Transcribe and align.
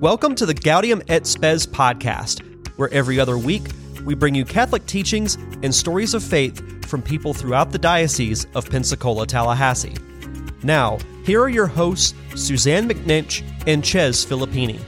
Welcome 0.00 0.34
to 0.36 0.46
the 0.46 0.54
Gaudium 0.54 1.02
et 1.08 1.26
Spes 1.26 1.66
podcast, 1.66 2.40
where 2.78 2.88
every 2.88 3.20
other 3.20 3.36
week 3.36 3.64
we 4.06 4.14
bring 4.14 4.34
you 4.34 4.46
Catholic 4.46 4.86
teachings 4.86 5.34
and 5.62 5.74
stories 5.74 6.14
of 6.14 6.24
faith 6.24 6.86
from 6.86 7.02
people 7.02 7.34
throughout 7.34 7.70
the 7.70 7.78
Diocese 7.78 8.46
of 8.54 8.70
Pensacola, 8.70 9.26
Tallahassee. 9.26 9.94
Now, 10.62 10.96
here 11.26 11.42
are 11.42 11.50
your 11.50 11.66
hosts, 11.66 12.14
Suzanne 12.34 12.88
McNinch 12.88 13.44
and 13.66 13.84
Ches 13.84 14.24
Filippini. 14.24 14.80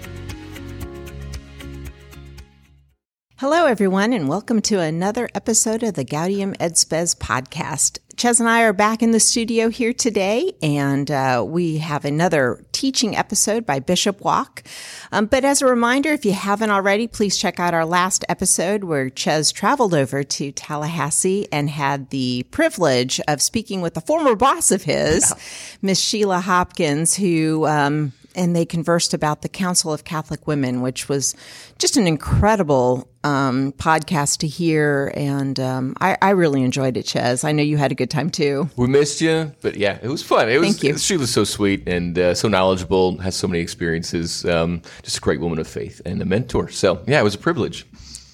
Hello, 3.37 3.67
everyone, 3.67 4.15
and 4.15 4.31
welcome 4.31 4.63
to 4.63 4.81
another 4.81 5.29
episode 5.35 5.83
of 5.83 5.93
the 5.93 6.07
Gaudium 6.07 6.57
et 6.59 6.79
Spes 6.79 7.15
podcast. 7.15 7.99
Ches 8.23 8.39
and 8.39 8.49
I 8.49 8.63
are 8.63 8.73
back 8.73 9.03
in 9.03 9.11
the 9.11 9.19
studio 9.19 9.69
here 9.69 9.93
today, 9.93 10.53
and 10.63 11.11
uh, 11.11 11.45
we 11.45 11.79
have 11.79 12.05
another 12.05 12.65
teaching 12.71 13.17
episode 13.17 13.67
by 13.67 13.81
Bishop 13.81 14.21
Wack. 14.21 14.63
Um, 15.11 15.27
but 15.27 15.45
as 15.45 15.61
a 15.61 15.67
reminder, 15.67 16.11
if 16.11 16.25
you 16.25 16.33
haven't 16.33 16.71
already, 16.71 17.09
please 17.09 17.37
check 17.37 17.59
out 17.59 17.75
our 17.75 17.85
last 17.85 18.25
episode 18.29 18.85
where 18.85 19.11
Ches 19.11 19.51
traveled 19.51 19.93
over 19.93 20.23
to 20.23 20.53
Tallahassee 20.53 21.49
and 21.51 21.69
had 21.69 22.11
the 22.11 22.47
privilege 22.53 23.21
of 23.27 23.43
speaking 23.43 23.81
with 23.81 23.97
a 23.97 24.01
former 24.01 24.37
boss 24.37 24.71
of 24.71 24.85
his, 24.85 25.35
Miss 25.83 25.99
Sheila 25.99 26.39
Hopkins, 26.39 27.17
who 27.17 27.67
um, 27.67 28.13
and 28.35 28.55
they 28.55 28.65
conversed 28.65 29.15
about 29.15 29.43
the 29.43 29.49
Council 29.49 29.93
of 29.93 30.05
Catholic 30.05 30.47
Women, 30.47 30.81
which 30.81 31.09
was 31.09 31.35
just 31.79 31.97
an 31.97 32.07
incredible 32.07 33.09
um, 33.25 33.73
podcast 33.73 34.39
to 34.39 34.47
hear. 34.47 35.13
And 35.15 35.59
um, 35.61 35.97
I, 36.01 36.17
I, 36.21 36.31
really 36.31 36.63
enjoyed 36.63 36.97
it, 36.97 37.05
Ches. 37.05 37.45
I 37.45 37.53
know 37.53 37.63
you 37.63 37.77
had 37.77 37.93
a 37.93 37.95
good 37.95 38.11
time 38.11 38.31
too. 38.31 38.69
We 38.77 38.89
missed 38.89 39.21
you, 39.21 39.53
but 39.61 39.77
yeah, 39.77 39.99
it 40.03 40.09
was 40.09 40.23
fun. 40.23 40.49
It 40.49 40.59
was, 40.59 40.69
Thank 40.71 40.83
you. 40.83 40.99
She 40.99 41.17
was 41.17 41.31
so 41.31 41.45
sweet 41.45 41.89
and 41.89 42.19
uh, 42.19 42.35
so 42.35 42.49
knowledgeable, 42.49 43.19
has 43.19 43.37
so 43.37 43.47
many 43.47 43.61
experiences, 43.61 44.45
um, 44.45 44.83
just 45.03 45.19
a 45.19 45.21
great 45.21 45.41
woman 45.41 45.59
of 45.59 45.69
faith 45.69 46.03
and 46.05 46.21
a 46.21 46.25
mentor. 46.25 46.69
So 46.69 47.03
yeah, 47.07 47.21
it 47.21 47.25
was 47.25 47.35
a 47.35 47.39
privilege. 47.39 47.87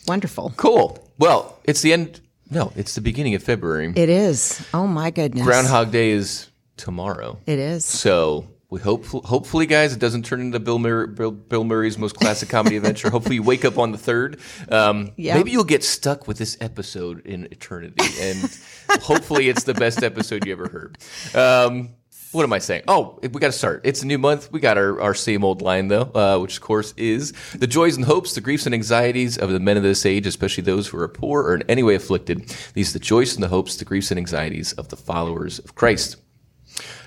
Wonderful. 0.07 0.55
Cool. 0.57 0.99
Well, 1.19 1.59
it's 1.65 1.83
the 1.83 1.93
end. 1.93 2.21
No, 2.51 2.73
it's 2.77 2.95
the 2.95 3.03
beginning 3.03 3.35
of 3.35 3.43
February. 3.43 3.93
It 3.95 4.09
is. 4.09 4.67
Oh 4.73 4.87
my 4.87 5.11
goodness. 5.11 5.45
Groundhog 5.45 5.93
Day 5.93 6.11
is 6.11 6.49
tomorrow. 6.79 7.39
It 7.45 7.59
is. 7.59 7.85
So 7.85 8.49
we 8.71 8.81
hope, 8.81 9.07
hopefully, 9.07 9.65
guys, 9.65 9.95
it 9.95 9.99
doesn't 9.99 10.25
turn 10.27 10.41
into 10.43 10.61
Bill, 10.61 10.79
Murray, 10.79 11.07
Bill, 11.07 11.31
Bill 11.31 11.65
Murray's 11.65 11.97
most 11.97 12.17
classic 12.17 12.51
comedy 12.51 12.77
adventure. 12.79 13.09
Hopefully, 13.09 13.37
you 13.37 13.43
wake 13.43 13.65
up 13.65 13.79
on 13.79 13.93
the 13.93 13.99
third. 13.99 14.39
Um, 14.71 15.13
Yep. 15.17 15.37
Maybe 15.37 15.51
you'll 15.53 15.65
get 15.65 15.83
stuck 15.83 16.29
with 16.29 16.37
this 16.39 16.57
episode 16.61 17.25
in 17.27 17.47
eternity, 17.47 18.05
and 18.21 18.59
hopefully, 19.03 19.49
it's 19.49 19.65
the 19.65 19.75
best 19.75 20.03
episode 20.03 20.45
you 20.47 20.53
ever 20.53 20.69
heard. 20.69 20.99
Um, 21.35 21.91
what 22.31 22.43
am 22.43 22.53
I 22.53 22.59
saying? 22.59 22.83
Oh, 22.89 23.19
we 23.23 23.29
got 23.29 23.47
to 23.47 23.53
start. 23.53 23.81
It's 23.85 24.03
a 24.03 24.07
new 24.07 24.19
month. 24.19 24.53
We 24.53 24.61
got 24.61 24.77
our, 24.77 25.01
our 25.01 25.15
same 25.15 25.45
old 25.45 25.63
line, 25.63 25.89
though, 25.89 26.11
uh, 26.15 26.39
which, 26.39 26.57
of 26.57 26.63
course, 26.63 26.93
is 26.99 27.33
the 27.55 27.67
joys 27.67 27.97
and 27.97 28.05
hopes, 28.05 28.35
the 28.35 28.43
griefs 28.43 28.67
and 28.67 28.75
anxieties 28.75 29.39
of 29.39 29.49
the 29.51 29.61
men 29.61 29.79
of 29.79 29.83
this 29.83 30.05
age, 30.05 30.27
especially 30.27 30.63
those 30.63 30.89
who 30.89 30.99
are 30.99 31.09
poor 31.09 31.43
or 31.43 31.55
in 31.55 31.63
any 31.71 31.83
way 31.83 31.95
afflicted. 31.95 32.55
These 32.75 32.91
are 32.91 32.99
the 32.99 33.05
joys 33.05 33.35
and 33.35 33.43
the 33.43 33.49
hopes, 33.49 33.77
the 33.77 33.87
griefs 33.87 34.11
and 34.11 34.19
anxieties 34.19 34.75
of 34.75 34.89
the 34.91 34.97
followers 34.97 35.59
of 35.59 35.75
Christ. 35.75 36.17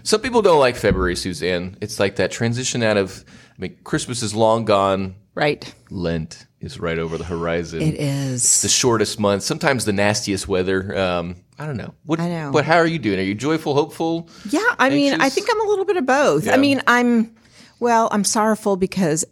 Some 0.03 0.21
people 0.21 0.41
don't 0.41 0.59
like 0.59 0.75
February, 0.75 1.15
Suzanne. 1.15 1.77
It's 1.81 1.99
like 1.99 2.15
that 2.17 2.31
transition 2.31 2.83
out 2.83 2.97
of, 2.97 3.23
I 3.57 3.61
mean, 3.61 3.77
Christmas 3.83 4.21
is 4.23 4.33
long 4.33 4.65
gone. 4.65 5.15
Right. 5.35 5.73
Lent 5.89 6.45
is 6.59 6.79
right 6.79 6.99
over 6.99 7.17
the 7.17 7.23
horizon. 7.23 7.81
It 7.81 7.95
is. 7.95 8.61
the 8.61 8.67
shortest 8.69 9.19
month, 9.19 9.43
sometimes 9.43 9.85
the 9.85 9.93
nastiest 9.93 10.47
weather. 10.47 10.97
Um, 10.97 11.35
I 11.57 11.65
don't 11.65 11.77
know. 11.77 11.93
What, 12.05 12.19
I 12.19 12.27
know. 12.27 12.51
But 12.51 12.65
how 12.65 12.77
are 12.77 12.85
you 12.87 12.99
doing? 12.99 13.19
Are 13.19 13.23
you 13.23 13.35
joyful, 13.35 13.73
hopeful? 13.73 14.27
Yeah, 14.49 14.59
I 14.79 14.89
mean, 14.89 15.21
I 15.21 15.29
think 15.29 15.47
I'm 15.51 15.61
a 15.61 15.69
little 15.69 15.85
bit 15.85 15.97
of 15.97 16.05
both. 16.05 16.45
Yeah. 16.45 16.53
I 16.53 16.57
mean, 16.57 16.81
I'm, 16.87 17.33
well, 17.79 18.09
I'm 18.11 18.23
sorrowful 18.23 18.75
because, 18.77 19.23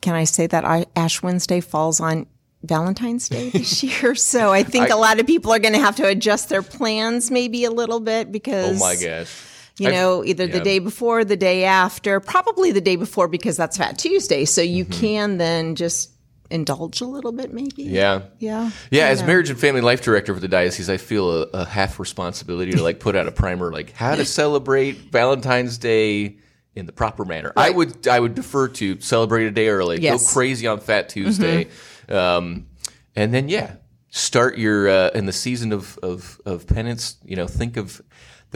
can 0.00 0.14
I 0.14 0.24
say 0.24 0.46
that 0.46 0.64
I, 0.64 0.86
Ash 0.94 1.22
Wednesday 1.22 1.60
falls 1.60 1.98
on 2.00 2.26
Valentine's 2.62 3.28
Day 3.28 3.50
this 3.50 3.82
year? 3.82 4.14
So 4.14 4.52
I 4.52 4.62
think 4.62 4.90
I- 4.90 4.94
a 4.94 4.98
lot 4.98 5.18
of 5.18 5.26
people 5.26 5.52
are 5.52 5.58
going 5.58 5.74
to 5.74 5.80
have 5.80 5.96
to 5.96 6.06
adjust 6.06 6.48
their 6.50 6.62
plans 6.62 7.30
maybe 7.30 7.64
a 7.64 7.70
little 7.70 8.00
bit 8.00 8.30
because. 8.30 8.76
Oh 8.80 8.84
my 8.84 8.94
gosh. 8.94 9.34
You 9.78 9.88
I've- 9.88 9.96
know, 9.96 10.24
either 10.24 10.46
the 10.46 10.60
day 10.60 10.78
before, 10.78 11.24
the 11.24 11.36
day 11.36 11.64
after, 11.64 12.18
probably 12.20 12.72
the 12.72 12.80
day 12.80 12.96
before 12.96 13.28
because 13.28 13.56
that's 13.56 13.76
Fat 13.76 13.98
Tuesday. 13.98 14.44
So 14.46 14.62
you 14.62 14.84
Mm-hmm. 14.84 15.00
can 15.00 15.38
then 15.38 15.74
just 15.74 16.10
indulge 16.48 17.00
a 17.00 17.04
little 17.06 17.32
bit, 17.32 17.52
maybe. 17.52 17.82
Yeah. 17.82 18.22
Yeah. 18.38 18.70
Yeah, 18.90 19.08
as 19.08 19.20
know. 19.20 19.26
marriage 19.26 19.50
and 19.50 19.58
family 19.58 19.80
life 19.80 20.00
director 20.00 20.32
for 20.32 20.40
the 20.40 20.48
diocese, 20.48 20.88
I 20.88 20.96
feel 20.96 21.30
a, 21.30 21.42
a 21.52 21.64
half 21.64 21.98
responsibility 21.98 22.72
to 22.72 22.82
like 22.82 23.00
put 23.00 23.16
out 23.16 23.26
a 23.26 23.32
primer, 23.32 23.72
like 23.72 23.92
how 23.92 24.14
to 24.14 24.24
celebrate 24.24 24.96
Valentine's 25.12 25.76
Day 25.76 26.38
in 26.76 26.86
the 26.86 26.92
proper 26.92 27.24
manner. 27.24 27.52
I 27.56 27.70
would 27.70 28.06
I 28.06 28.20
would 28.20 28.34
defer 28.34 28.68
to 28.68 29.00
celebrate 29.00 29.46
a 29.46 29.50
day 29.50 29.68
early, 29.68 30.00
Yes. 30.00 30.14
Mm-hmm. 30.22 30.26
go 30.26 30.32
crazy 30.32 30.66
on 30.68 30.78
Fat 30.80 31.08
Tuesday, 31.08 31.68
um, 32.08 32.66
and 33.16 33.34
then 33.34 33.48
yeah, 33.48 33.76
start 34.10 34.56
your 34.56 34.88
uh, 34.88 35.10
in 35.14 35.26
the 35.26 35.32
season 35.32 35.72
of, 35.72 35.98
of 36.02 36.40
of 36.46 36.66
penance. 36.66 37.16
You 37.24 37.36
know, 37.36 37.46
think 37.46 37.76
of. 37.76 38.00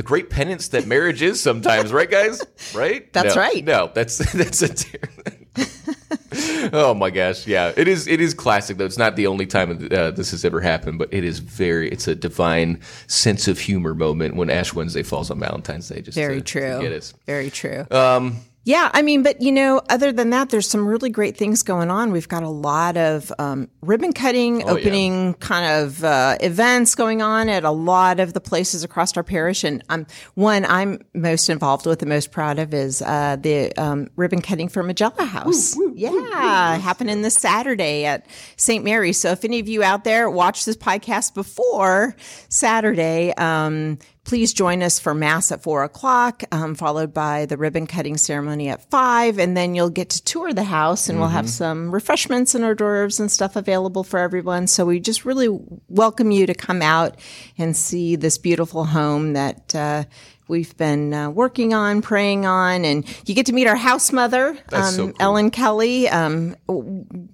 The 0.01 0.05
great 0.05 0.31
penance 0.31 0.69
that 0.69 0.87
marriage 0.87 1.21
is 1.21 1.43
sometimes, 1.43 1.93
right, 1.93 2.11
guys? 2.11 2.43
Right? 2.75 3.13
That's 3.13 3.37
No, 3.37 3.43
right. 3.43 3.63
No, 3.63 3.91
that's 3.93 4.17
that's 4.33 4.63
a. 4.63 4.71
Oh 6.73 6.95
my 6.95 7.11
gosh, 7.11 7.47
yeah, 7.47 7.73
it 7.77 7.87
is. 7.87 8.07
It 8.07 8.19
is 8.19 8.33
classic 8.33 8.79
though. 8.79 8.87
It's 8.87 8.97
not 8.97 9.17
the 9.17 9.27
only 9.27 9.45
time 9.45 9.89
uh, 9.93 10.11
this 10.13 10.31
has 10.31 10.43
ever 10.43 10.63
happened, 10.63 10.99
but 10.99 11.13
it 11.13 11.23
is 11.23 11.41
very. 11.41 11.91
It's 11.91 12.09
a 12.09 12.15
divine 12.15 12.81
sense 13.09 13.47
of 13.47 13.59
humor 13.59 13.95
moment 13.95 14.37
when 14.37 14.49
Ash 14.49 14.73
Wednesday 14.73 15.03
falls 15.03 15.31
on 15.31 15.39
Valentine's 15.39 15.89
Day. 15.89 16.01
Just 16.01 16.17
Very 16.17 16.37
to, 16.37 16.41
true. 16.41 16.81
To 16.81 16.89
get. 16.89 17.13
Very 17.27 17.51
true. 17.51 17.85
Um, 17.91 18.39
Yeah, 18.63 18.91
I 18.93 19.01
mean, 19.01 19.23
but 19.23 19.41
you 19.41 19.53
know, 19.53 19.81
other 19.89 20.13
than 20.13 20.31
that, 20.31 20.51
there's 20.51 20.69
some 20.69 20.87
really 20.87 21.09
great 21.09 21.35
things 21.37 21.63
going 21.63 21.91
on. 21.91 22.13
We've 22.13 22.29
got 22.29 22.43
a 22.43 22.49
lot 22.51 22.99
of 22.99 23.33
um, 23.39 23.69
ribbon 23.81 24.13
cutting, 24.13 24.63
Oh, 24.65 24.67
yeah. 24.67 24.73
opening 24.73 25.35
kind 25.35 25.83
of 25.83 26.05
uh, 26.05 26.37
events 26.43 26.95
going 26.95 27.23
on 27.23 27.49
at 27.49 27.65
a 27.65 27.71
lot 27.71 28.21
of 28.21 28.35
the 28.35 28.41
places 28.41 28.85
across 28.85 29.17
our 29.17 29.23
parish. 29.23 29.65
And 29.65 29.83
um, 29.89 30.07
one 30.35 30.67
I'm 30.67 31.01
most 31.15 31.49
involved 31.49 31.87
with, 31.87 32.03
and 32.03 32.11
most 32.11 32.33
proud 32.33 32.59
of, 32.59 32.75
is 32.75 33.01
uh, 33.01 33.37
the 33.41 33.73
um, 33.79 34.09
ribbon 34.17 34.43
cutting 34.43 34.69
for 34.69 34.85
Magella 34.85 35.27
House. 35.27 35.75
yeah, 35.95 36.77
happening 36.77 37.23
this 37.23 37.37
Saturday 37.37 38.05
at 38.05 38.27
St. 38.57 38.85
Mary's. 38.85 39.19
So 39.19 39.31
if 39.31 39.43
any 39.43 39.59
of 39.61 39.69
you 39.69 39.83
out 39.83 40.05
there 40.05 40.29
watch 40.29 40.67
this 40.67 40.77
podcast 40.77 41.33
before 41.33 42.15
Saturday, 42.51 43.33
um, 43.39 43.99
please 44.25 44.53
join 44.53 44.83
us 44.83 44.99
for 44.99 45.15
mass 45.15 45.51
at 45.51 45.63
four 45.63 45.83
o'clock, 45.83 46.43
um, 46.53 46.75
followed 46.75 47.13
by 47.15 47.47
the 47.47 47.57
ribbon 47.57 47.87
cutting 47.87 48.17
ceremony 48.17 48.69
at 48.69 48.89
five, 48.91 49.39
and 49.39 49.57
then 49.57 49.75
you'll 49.75 49.91
get 49.91 50.11
to 50.11 50.23
tour 50.25 50.53
the 50.53 50.65
house, 50.65 51.09
and 51.09 51.19
we'll 51.19 51.29
have 51.29 51.49
some 51.49 51.91
refreshments 51.91 52.55
and 52.55 52.65
hors 52.65 52.75
d'oeuvres 52.75 53.19
and 53.19 53.31
stuff 53.31 53.57
available 53.57 54.05
for 54.05 54.19
everyone. 54.19 54.67
So 54.67 54.85
we 54.85 55.01
just 55.01 55.25
really 55.25 55.49
welcome 55.89 56.31
you 56.31 56.47
to 56.47 56.55
come 56.55 56.83
out 56.83 57.19
and 57.59 57.77
see 57.77 58.17
this 58.17 58.39
beautiful 58.39 58.85
home 58.85 59.33
that. 59.33 59.75
Uh, 59.75 60.05
We've 60.51 60.77
been 60.77 61.15
uh, 61.15 61.31
working 61.31 61.75
on, 61.75 62.03
praying 62.03 62.45
on, 62.45 62.85
and 62.85 63.07
you 63.25 63.37
get 63.37 63.47
to 63.47 63.53
meet 63.53 63.69
our 63.69 63.77
house 63.77 64.11
mother, 64.11 64.59
um, 64.73 64.85
so 64.85 65.07
cool. 65.07 65.17
Ellen 65.21 65.53
Kelly, 65.53 66.09
um, 66.09 66.57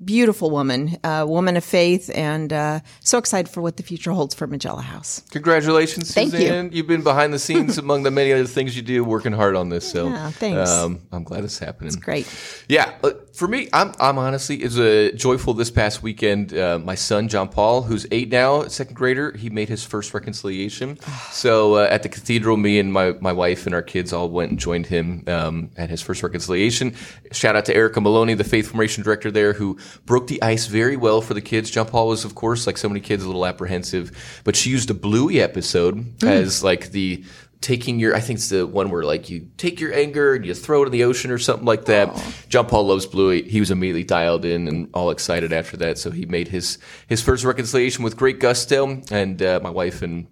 beautiful 0.05 0.51
woman, 0.51 0.99
uh, 1.03 1.25
woman 1.27 1.57
of 1.57 1.65
faith, 1.65 2.11
and 2.15 2.53
uh, 2.53 2.81
so 3.01 3.17
excited 3.17 3.51
for 3.51 3.63
what 3.63 3.79
the 3.79 3.83
future 3.83 4.13
holds 4.13 4.35
for 4.35 4.47
Magella 4.47 4.83
House. 4.83 5.23
congratulations, 5.31 6.13
Thank. 6.13 6.33
Suzanne. 6.33 6.71
You. 6.73 6.79
have 6.83 6.87
been 6.87 7.03
behind 7.03 7.33
the 7.33 7.39
scenes 7.39 7.79
among 7.87 8.03
the 8.03 8.11
many 8.11 8.35
other 8.35 8.45
things 8.45 8.77
you 8.77 8.83
do, 8.83 9.03
working 9.03 9.33
hard 9.33 9.57
on 9.57 9.71
this. 9.71 9.91
So, 9.91 10.09
Yeah, 10.09 10.31
thanks. 10.33 10.71
Um, 10.71 11.01
I'm 11.11 11.25
glad 11.25 11.43
it's 11.43 11.59
happening. 11.59 11.89
It's 11.89 11.97
great. 11.97 12.29
Yeah, 12.69 12.93
uh, 13.03 13.13
for 13.33 13.49
me, 13.49 13.71
I'm, 13.73 13.95
I'm 13.99 14.19
honestly 14.19 14.63
is 14.63 14.79
a 14.79 15.13
joyful 15.13 15.55
this 15.55 15.71
past 15.71 16.03
weekend. 16.03 16.53
Uh, 16.53 16.79
my 16.79 16.95
son 16.95 17.29
John 17.29 17.49
Paul, 17.49 17.83
who's 17.83 18.07
eight 18.11 18.29
now, 18.29 18.69
second 18.69 18.95
grader, 18.95 19.33
he 19.33 19.49
made 19.49 19.71
his 19.71 19.85
first 19.85 20.13
reconciliation. 20.13 20.99
so 21.31 21.77
uh, 21.77 21.89
at 21.91 22.03
the 22.03 22.11
cathedral, 22.11 22.59
me 22.59 22.79
and 22.79 22.93
my 22.93 23.06
my 23.15 23.33
wife 23.33 23.67
and 23.67 23.75
our 23.75 23.83
kids 23.83 24.13
all 24.13 24.29
went 24.29 24.51
and 24.51 24.59
joined 24.59 24.87
him 24.87 25.25
um, 25.27 25.71
at 25.77 25.91
his 25.91 26.03
first 26.03 26.23
reconciliation. 26.23 26.95
Shout 27.33 27.57
out 27.57 27.65
to 27.67 27.75
Erica 27.75 28.01
Maloney, 28.01 28.35
the 28.35 28.45
faith 28.45 28.69
formation 28.69 29.03
director 29.03 29.31
there, 29.31 29.53
who 29.53 29.79
broke 30.05 30.27
the 30.27 30.43
ice 30.43 30.67
very 30.67 30.97
well 30.97 31.21
for 31.21 31.35
the 31.35 31.41
kids. 31.41 31.71
John 31.71 31.87
Paul 31.87 32.09
was, 32.09 32.25
of 32.25 32.35
course, 32.35 32.67
like 32.67 32.79
so 32.79 32.89
many 32.89 33.01
kids, 33.01 33.25
a 33.25 33.27
little 33.27 33.47
apprehensive, 33.47 34.41
but 34.45 34.57
she 34.57 34.71
used 34.71 34.91
a 34.91 34.95
Bluey 34.95 35.41
episode 35.41 36.23
as 36.23 36.63
like 36.63 36.91
the 36.91 37.25
taking 37.61 37.99
your 37.99 38.15
I 38.15 38.21
think 38.21 38.39
it's 38.39 38.51
the 38.51 38.67
one 38.67 38.91
where 38.91 39.03
like 39.03 39.31
you 39.31 39.49
take 39.57 39.81
your 39.81 39.93
anger 39.93 40.35
and 40.35 40.45
you 40.45 40.55
throw 40.55 40.83
it 40.83 40.87
in 40.87 40.93
the 40.93 41.05
ocean 41.05 41.31
or 41.31 41.39
something 41.39 41.65
like 41.65 41.87
that. 41.87 42.15
John 42.49 42.67
Paul 42.67 42.87
loves 42.87 43.07
Bluey. 43.07 43.43
He 43.43 43.61
was 43.61 43.71
immediately 43.71 44.05
dialed 44.05 44.45
in 44.45 44.69
and 44.69 44.89
all 44.95 45.11
excited 45.11 45.53
after 45.53 45.77
that. 45.79 45.99
So 45.99 46.11
he 46.11 46.27
made 46.27 46.49
his 46.49 46.79
his 47.09 47.23
first 47.23 47.45
reconciliation 47.45 48.05
with 48.05 48.17
great 48.17 48.41
gusto, 48.41 49.03
and 49.11 49.43
uh, 49.43 49.61
my 49.63 49.71
wife 49.71 50.03
and 50.03 50.27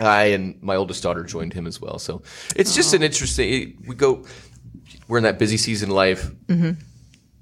I 0.00 0.24
and 0.26 0.62
my 0.62 0.76
oldest 0.76 1.02
daughter 1.02 1.24
joined 1.24 1.52
him 1.52 1.66
as 1.66 1.80
well. 1.80 1.98
So 1.98 2.22
it's 2.56 2.74
just 2.74 2.94
an 2.94 3.02
interesting. 3.02 3.82
We 3.86 3.94
go. 3.94 4.24
We're 5.08 5.18
in 5.18 5.24
that 5.24 5.38
busy 5.38 5.56
season 5.56 5.90
life. 5.90 6.30
Mm-hmm. 6.46 6.80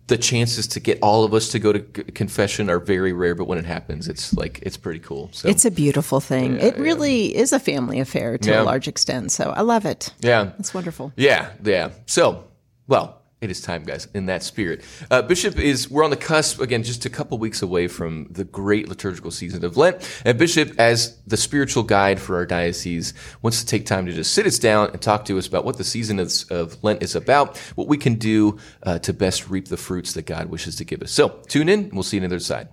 The 0.08 0.16
chances 0.16 0.68
to 0.68 0.78
get 0.80 1.00
all 1.02 1.24
of 1.24 1.34
us 1.34 1.48
to 1.48 1.58
go 1.58 1.72
to 1.72 1.80
confession 1.80 2.70
are 2.70 2.78
very 2.78 3.12
rare, 3.12 3.34
but 3.34 3.48
when 3.48 3.58
it 3.58 3.64
happens, 3.64 4.06
it's 4.06 4.32
like 4.34 4.60
it's 4.62 4.76
pretty 4.76 5.00
cool. 5.00 5.30
So 5.32 5.48
It's 5.48 5.64
a 5.64 5.70
beautiful 5.70 6.20
thing. 6.20 6.58
it 6.60 6.76
yeah. 6.76 6.80
really 6.82 7.34
is 7.36 7.52
a 7.52 7.58
family 7.58 7.98
affair 7.98 8.38
to 8.38 8.50
Yeah. 8.50 8.62
a 8.62 8.64
large 8.64 8.86
extent. 8.86 9.32
So 9.32 9.50
I 9.50 9.62
love 9.62 9.84
it. 9.84 10.14
yeah, 10.20 10.52
It's 10.60 10.72
wonderful. 10.72 11.12
Yeah, 11.16 11.50
yeah. 11.64 11.90
So, 12.06 12.44
well, 12.86 13.20
It 13.38 13.50
is 13.50 13.60
time, 13.60 13.84
guys, 13.84 14.08
in 14.14 14.26
that 14.26 14.42
spirit. 14.42 14.82
Uh, 15.10 15.20
Bishop 15.20 15.58
is, 15.58 15.90
we're 15.90 16.04
on 16.04 16.08
the 16.08 16.16
cusp, 16.16 16.58
again, 16.58 16.82
just 16.82 17.04
a 17.04 17.10
couple 17.10 17.36
weeks 17.36 17.60
away 17.60 17.86
from 17.86 18.28
the 18.30 18.44
great 18.44 18.88
liturgical 18.88 19.30
season 19.30 19.62
of 19.62 19.76
Lent. 19.76 20.22
And 20.24 20.38
Bishop, 20.38 20.72
as 20.78 21.18
the 21.26 21.36
spiritual 21.36 21.82
guide 21.82 22.18
for 22.18 22.36
our 22.36 22.46
diocese, 22.46 23.12
wants 23.42 23.60
to 23.60 23.66
take 23.66 23.84
time 23.84 24.06
to 24.06 24.12
just 24.12 24.32
sit 24.32 24.46
us 24.46 24.58
down 24.58 24.88
and 24.88 25.02
talk 25.02 25.26
to 25.26 25.36
us 25.36 25.46
about 25.46 25.66
what 25.66 25.76
the 25.76 25.84
season 25.84 26.18
of, 26.18 26.32
of 26.48 26.82
Lent 26.82 27.02
is 27.02 27.14
about, 27.14 27.58
what 27.74 27.88
we 27.88 27.98
can 27.98 28.14
do 28.14 28.58
uh, 28.84 29.00
to 29.00 29.12
best 29.12 29.50
reap 29.50 29.68
the 29.68 29.76
fruits 29.76 30.14
that 30.14 30.24
God 30.24 30.46
wishes 30.46 30.76
to 30.76 30.84
give 30.84 31.02
us. 31.02 31.12
So 31.12 31.28
tune 31.46 31.68
in, 31.68 31.80
and 31.80 31.92
we'll 31.92 32.04
see 32.04 32.16
you 32.16 32.22
on 32.22 32.30
the 32.30 32.36
other 32.36 32.42
side. 32.42 32.68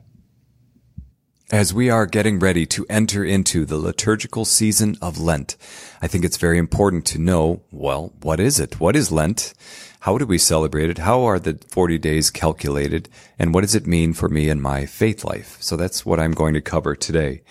As 1.52 1.74
we 1.74 1.90
are 1.90 2.08
getting 2.08 2.40
ready 2.40 2.66
to 2.68 2.86
enter 2.90 3.24
into 3.24 3.66
the 3.66 3.78
liturgical 3.78 4.46
season 4.46 4.98
of 5.02 5.20
Lent, 5.20 5.58
I 6.02 6.08
think 6.08 6.24
it's 6.24 6.38
very 6.38 6.58
important 6.58 7.06
to 7.08 7.20
know, 7.20 7.64
well, 7.70 8.14
what 8.22 8.40
is 8.40 8.62
it? 8.62 8.80
What 8.80 8.96
is 8.96 9.12
Lent? 9.12 9.54
How 10.04 10.18
do 10.18 10.26
we 10.26 10.38
celebrate 10.38 10.90
it? 10.90 10.98
How 10.98 11.22
are 11.24 11.40
the 11.40 11.58
40 11.70 11.98
days 11.98 12.30
calculated? 12.30 13.08
And 13.40 13.54
what 13.54 13.62
does 13.62 13.74
it 13.74 13.88
mean 13.88 14.12
for 14.12 14.28
me 14.28 14.50
and 14.50 14.62
my 14.62 14.86
faith 14.86 15.24
life? 15.24 15.56
So 15.62 15.78
that's 15.78 16.06
what 16.06 16.20
I'm 16.20 16.34
going 16.34 16.54
to 16.56 16.60
cover 16.60 16.94
today. 16.94 17.42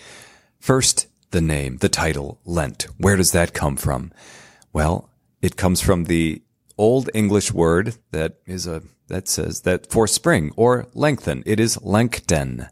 First, 0.59 1.07
the 1.31 1.41
name, 1.41 1.77
the 1.77 1.89
title, 1.89 2.39
Lent. 2.45 2.85
Where 2.99 3.15
does 3.15 3.31
that 3.31 3.55
come 3.55 3.75
from? 3.75 4.11
Well, 4.71 5.09
it 5.41 5.57
comes 5.57 5.81
from 5.81 6.03
the 6.03 6.43
old 6.77 7.09
English 7.15 7.51
word 7.51 7.95
that 8.11 8.35
is 8.45 8.67
a, 8.67 8.83
that 9.07 9.27
says 9.27 9.61
that 9.61 9.91
for 9.91 10.05
spring 10.05 10.51
or 10.55 10.85
lengthen. 10.93 11.41
It 11.47 11.59
is 11.59 11.77
lengten. 11.77 12.69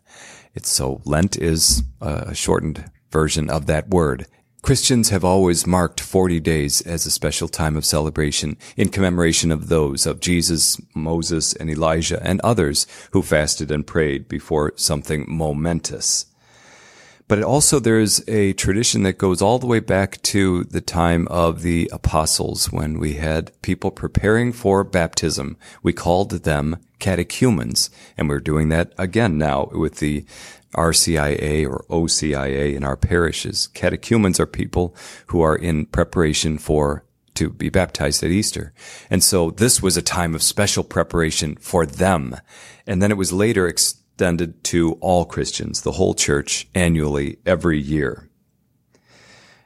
It's 0.53 0.69
so 0.69 1.01
Lent 1.05 1.37
is 1.37 1.81
a 1.99 2.35
shortened 2.35 2.91
version 3.09 3.49
of 3.49 3.65
that 3.65 3.89
word. 3.89 4.27
Christians 4.61 5.09
have 5.09 5.25
always 5.25 5.65
marked 5.65 5.99
40 5.99 6.39
days 6.39 6.81
as 6.81 7.05
a 7.05 7.11
special 7.11 7.47
time 7.47 7.75
of 7.75 7.83
celebration 7.83 8.57
in 8.77 8.89
commemoration 8.89 9.51
of 9.51 9.69
those 9.69 10.05
of 10.05 10.19
Jesus, 10.19 10.79
Moses, 10.93 11.53
and 11.53 11.67
Elijah 11.67 12.21
and 12.23 12.39
others 12.41 12.85
who 13.09 13.23
fasted 13.23 13.71
and 13.71 13.87
prayed 13.87 14.27
before 14.27 14.73
something 14.75 15.25
momentous. 15.27 16.27
But 17.31 17.43
also 17.43 17.79
there's 17.79 18.27
a 18.27 18.51
tradition 18.51 19.03
that 19.03 19.17
goes 19.17 19.41
all 19.41 19.57
the 19.57 19.65
way 19.65 19.79
back 19.79 20.21
to 20.23 20.65
the 20.65 20.81
time 20.81 21.29
of 21.29 21.61
the 21.61 21.89
apostles 21.93 22.73
when 22.73 22.99
we 22.99 23.13
had 23.13 23.53
people 23.61 23.89
preparing 23.89 24.51
for 24.51 24.83
baptism. 24.83 25.55
We 25.81 25.93
called 25.93 26.31
them 26.31 26.75
catechumens, 26.99 27.89
and 28.17 28.27
we're 28.27 28.41
doing 28.41 28.67
that 28.67 28.91
again 28.97 29.37
now 29.37 29.69
with 29.71 29.99
the 29.99 30.25
RCIA 30.75 31.65
or 31.69 31.85
OCIA 31.89 32.75
in 32.75 32.83
our 32.83 32.97
parishes. 32.97 33.67
Catechumens 33.67 34.37
are 34.37 34.45
people 34.45 34.93
who 35.27 35.39
are 35.39 35.55
in 35.55 35.85
preparation 35.85 36.57
for 36.57 37.05
to 37.35 37.49
be 37.49 37.69
baptized 37.69 38.23
at 38.23 38.29
Easter. 38.29 38.73
And 39.09 39.23
so 39.23 39.51
this 39.51 39.81
was 39.81 39.95
a 39.95 40.01
time 40.01 40.35
of 40.35 40.43
special 40.43 40.83
preparation 40.83 41.55
for 41.61 41.85
them. 41.85 42.35
And 42.85 43.01
then 43.01 43.09
it 43.09 43.15
was 43.15 43.31
later 43.31 43.69
extended 44.21 44.63
to 44.63 44.93
all 45.01 45.25
Christians, 45.25 45.81
the 45.81 45.93
whole 45.93 46.13
church 46.13 46.67
annually 46.75 47.39
every 47.43 47.79
year. 47.79 48.29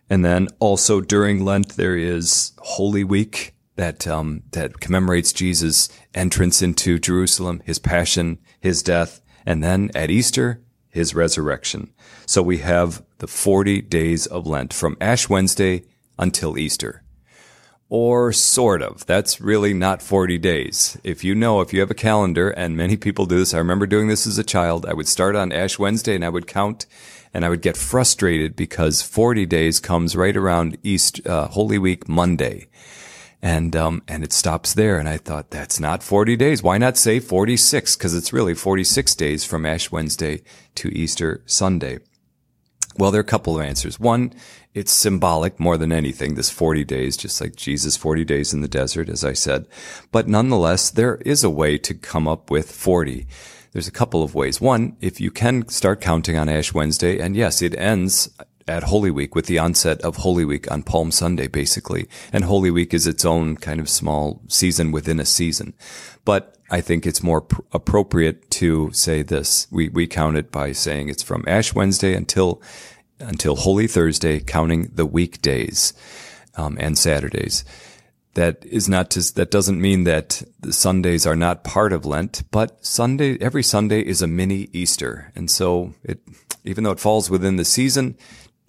And 0.10 0.24
then 0.24 0.48
also 0.60 1.02
during 1.02 1.44
Lent, 1.44 1.76
there 1.76 1.98
is 1.98 2.54
Holy 2.60 3.04
Week 3.04 3.54
that, 3.76 4.08
um, 4.08 4.44
that 4.52 4.80
commemorates 4.80 5.34
Jesus' 5.34 5.90
entrance 6.14 6.62
into 6.62 6.98
Jerusalem, 6.98 7.64
his 7.66 7.80
passion, 7.80 8.38
his 8.62 8.82
death. 8.82 9.20
And 9.46 9.62
then 9.62 9.92
at 9.94 10.10
Easter, 10.10 10.64
his 10.88 11.14
resurrection. 11.14 11.94
So 12.26 12.42
we 12.42 12.60
have 12.60 13.04
the 13.18 13.28
40 13.28 13.82
days 13.82 14.26
of 14.26 14.48
Lent 14.48 14.74
from 14.74 14.96
Ash 15.02 15.28
Wednesday 15.28 15.84
until 16.18 16.58
Easter. 16.58 17.04
Or 17.88 18.34
sort 18.34 18.82
of. 18.82 19.06
That's 19.06 19.40
really 19.40 19.74
not 19.74 20.02
40 20.02 20.38
days. 20.40 20.98
If 21.04 21.24
you 21.24 21.36
know, 21.36 21.62
if 21.62 21.72
you 21.72 21.80
have 21.82 21.92
a 21.92 21.96
calendar, 21.96 22.50
and 22.50 22.76
many 22.76 22.98
people 22.98 23.26
do 23.26 23.38
this, 23.38 23.54
I 23.54 23.60
remember 23.60 23.86
doing 23.86 24.08
this 24.08 24.26
as 24.26 24.38
a 24.38 24.44
child, 24.44 24.86
I 24.86 24.94
would 24.94 25.08
start 25.08 25.36
on 25.36 25.52
Ash 25.52 25.78
Wednesday 25.78 26.16
and 26.16 26.26
I 26.26 26.30
would 26.30 26.48
count 26.48 26.88
and 27.34 27.46
I 27.46 27.50
would 27.50 27.62
get 27.62 27.78
frustrated 27.78 28.56
because 28.56 29.02
40 29.02 29.46
days 29.46 29.80
comes 29.80 30.16
right 30.16 30.36
around 30.36 30.78
East, 30.84 31.26
uh, 31.28 31.48
Holy 31.48 31.78
Week 31.78 32.10
Monday 32.10 32.68
and 33.46 33.76
um, 33.76 34.02
and 34.08 34.24
it 34.24 34.34
stops 34.34 34.74
there. 34.74 34.98
And 34.98 35.08
I 35.08 35.18
thought 35.18 35.52
that's 35.52 35.80
not 35.80 36.02
40 36.02 36.36
days. 36.36 36.64
Why 36.64 36.80
not 36.80 36.98
say 36.98 37.20
46? 37.20 37.96
Because 37.96 38.16
it's 38.16 38.34
really 38.34 38.56
46 38.56 39.14
days 39.14 39.46
from 39.46 39.68
Ash 39.68 39.92
Wednesday 39.92 40.42
to 40.76 40.90
Easter 40.90 41.44
Sunday. 41.46 42.00
Well, 42.98 43.12
there 43.12 43.20
are 43.20 43.22
a 43.22 43.26
couple 43.26 43.60
of 43.60 43.66
answers. 43.66 44.00
One, 44.00 44.34
it's 44.74 44.92
symbolic 44.92 45.60
more 45.60 45.78
than 45.78 45.92
anything, 45.92 46.36
this 46.36 46.50
40 46.50 46.84
days, 46.86 47.18
just 47.18 47.42
like 47.42 47.56
Jesus' 47.56 47.98
40 47.98 48.24
days 48.24 48.54
in 48.54 48.62
the 48.62 48.68
desert, 48.68 49.10
as 49.10 49.24
I 49.24 49.34
said. 49.34 49.68
But 50.12 50.28
nonetheless, 50.28 50.92
there 50.92 51.16
is 51.26 51.44
a 51.44 51.50
way 51.50 51.78
to 51.80 51.94
come 51.94 52.28
up 52.28 52.50
with 52.50 52.72
40. 52.72 53.28
There's 53.74 53.88
a 53.88 53.92
couple 53.92 54.24
of 54.24 54.36
ways. 54.36 54.62
One, 54.62 54.96
if 55.02 55.20
you 55.20 55.32
can 55.32 55.68
start 55.68 56.00
counting 56.00 56.38
on 56.38 56.48
Ash 56.48 56.74
Wednesday, 56.74 57.20
and 57.20 57.36
yes, 57.36 57.62
it 57.62 57.78
ends 57.78 58.30
at 58.68 58.84
Holy 58.84 59.12
Week 59.12 59.36
with 59.36 59.46
the 59.46 59.60
onset 59.60 60.02
of 60.02 60.18
Holy 60.18 60.46
Week 60.46 60.72
on 60.72 60.82
Palm 60.82 61.12
Sunday, 61.12 61.48
basically. 61.48 62.08
And 62.34 62.46
Holy 62.46 62.72
Week 62.72 62.94
is 62.94 63.06
its 63.06 63.26
own 63.26 63.58
kind 63.58 63.80
of 63.80 63.90
small 63.90 64.42
season 64.48 64.92
within 64.92 65.20
a 65.20 65.26
season. 65.26 65.74
But 66.24 66.55
I 66.70 66.82
think 66.82 67.06
it's 67.06 67.22
more 67.22 67.42
pr- 67.42 67.62
appropriate 67.72 68.50
to 68.52 68.92
say 68.92 69.22
this. 69.22 69.68
We, 69.72 69.90
we 69.90 70.08
count 70.08 70.38
it 70.38 70.52
by 70.52 70.72
saying 70.72 71.10
it's 71.10 71.24
from 71.24 71.44
Ash 71.48 71.74
Wednesday 71.74 72.16
until, 72.16 72.62
until 73.20 73.56
Holy 73.56 73.88
Thursday, 73.88 74.40
counting 74.40 74.92
the 74.94 75.06
weekdays, 75.06 75.94
um, 76.56 76.78
and 76.80 76.98
Saturdays. 76.98 77.64
That 78.34 78.66
is 78.66 78.90
not 78.90 79.12
to, 79.12 79.34
that 79.36 79.52
doesn't 79.52 79.80
mean 79.80 80.04
that 80.04 80.44
the 80.60 80.74
Sundays 80.74 81.26
are 81.26 81.38
not 81.38 81.64
part 81.64 81.94
of 81.94 82.06
Lent, 82.06 82.44
but 82.52 82.84
Sunday, 82.86 83.38
every 83.40 83.64
Sunday 83.64 84.02
is 84.02 84.22
a 84.22 84.28
mini 84.28 84.68
Easter. 84.74 85.32
And 85.36 85.50
so 85.50 85.94
it, 86.04 86.20
even 86.66 86.84
though 86.84 86.92
it 86.92 87.00
falls 87.00 87.30
within 87.30 87.56
the 87.56 87.64
season, 87.64 88.18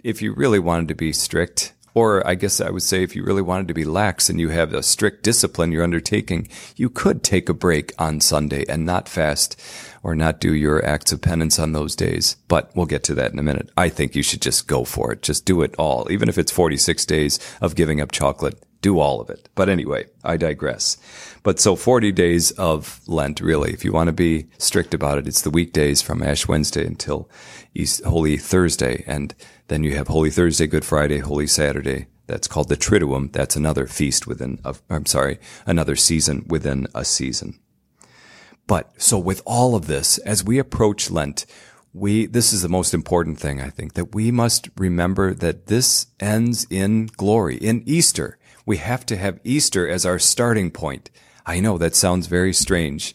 if 0.04 0.22
you 0.22 0.32
really 0.34 0.60
wanted 0.60 0.87
to 0.88 0.94
be 0.94 1.12
strict, 1.12 1.72
or 1.96 2.25
I 2.26 2.34
guess 2.34 2.60
I 2.60 2.69
would 2.69 2.82
say 2.82 3.02
if 3.02 3.16
you 3.16 3.25
really 3.25 3.40
wanted 3.40 3.69
to 3.69 3.75
be 3.75 3.87
lax 3.87 4.28
and 4.28 4.38
you 4.38 4.50
have 4.50 4.75
a 4.75 4.82
strict 4.82 5.22
discipline 5.22 5.72
you're 5.72 5.82
undertaking, 5.82 6.46
you 6.76 6.90
could 6.90 7.22
take 7.22 7.48
a 7.48 7.54
break 7.54 7.94
on 7.98 8.20
Sunday 8.20 8.66
and 8.69 8.84
not 8.84 9.08
fast 9.08 9.58
or 10.02 10.14
not 10.14 10.38
do 10.38 10.52
your 10.52 10.84
acts 10.84 11.10
of 11.10 11.22
penance 11.22 11.58
on 11.58 11.72
those 11.72 11.96
days. 11.96 12.37
But 12.48 12.70
we'll 12.76 12.84
get 12.84 13.02
to 13.04 13.14
that 13.14 13.32
in 13.32 13.38
a 13.38 13.43
minute. 13.43 13.70
I 13.78 13.88
think 13.88 14.14
you 14.14 14.22
should 14.22 14.43
just 14.43 14.66
go 14.66 14.84
for 14.84 15.10
it. 15.10 15.22
Just 15.22 15.46
do 15.46 15.62
it 15.62 15.75
all. 15.78 16.06
Even 16.12 16.28
if 16.28 16.37
it's 16.37 16.52
46 16.52 17.06
days 17.06 17.38
of 17.62 17.75
giving 17.75 18.02
up 18.02 18.12
chocolate, 18.12 18.62
do 18.87 19.00
all 19.00 19.21
of 19.21 19.29
it. 19.31 19.49
But 19.56 19.69
anyway, 19.69 20.06
I 20.23 20.37
digress. 20.37 20.97
But 21.43 21.59
so 21.59 21.75
40 21.75 22.12
days 22.12 22.53
of 22.53 23.00
Lent, 23.09 23.41
really, 23.41 23.73
if 23.73 23.85
you 23.85 23.93
want 23.93 24.06
to 24.06 24.12
be 24.12 24.47
strict 24.59 24.95
about 24.95 25.19
it, 25.19 25.26
it's 25.26 25.43
the 25.43 25.50
weekdays 25.50 26.00
from 26.02 26.23
Ash 26.23 26.47
Wednesday 26.47 26.87
until 26.87 27.28
East, 27.75 28.05
Holy 28.05 28.37
Thursday. 28.37 29.02
And 29.09 29.35
then 29.66 29.83
you 29.83 29.97
have 29.97 30.07
Holy 30.07 30.31
Thursday, 30.31 30.69
Good 30.69 30.85
Friday, 30.85 31.19
Holy 31.19 31.49
Saturday. 31.49 32.07
That's 32.28 32.47
called 32.47 32.69
the 32.69 32.76
Triduum. 32.76 33.33
That's 33.33 33.57
another 33.57 33.88
feast 33.88 34.28
within, 34.28 34.61
a, 34.64 34.76
I'm 34.88 35.07
sorry, 35.07 35.40
another 35.66 35.97
season 35.97 36.45
within 36.47 36.87
a 36.95 37.05
season. 37.05 37.59
But 38.69 39.02
so 39.02 39.19
with 39.19 39.43
all 39.45 39.75
of 39.75 39.88
this, 39.88 40.19
as 40.19 40.45
we 40.45 40.61
approach 40.61 41.11
Lent, 41.11 41.45
we, 41.93 42.26
this 42.26 42.52
is 42.52 42.62
the 42.62 42.69
most 42.69 42.95
important 42.95 43.40
thing, 43.40 43.61
I 43.61 43.71
think, 43.71 43.95
that 43.95 44.14
we 44.14 44.31
must 44.31 44.69
remember 44.76 45.35
that 45.35 45.66
this 45.66 46.07
ends 46.21 46.69
in 46.71 47.07
glory, 47.16 47.57
in 47.57 47.83
Easter. 47.85 48.38
We 48.66 48.76
have 48.78 49.06
to 49.06 49.16
have 49.16 49.40
Easter 49.44 49.88
as 49.88 50.04
our 50.04 50.18
starting 50.18 50.70
point. 50.70 51.08
I 51.46 51.61
know 51.61 51.78
that 51.78 51.94
sounds 51.94 52.26
very 52.26 52.52
strange. 52.52 53.14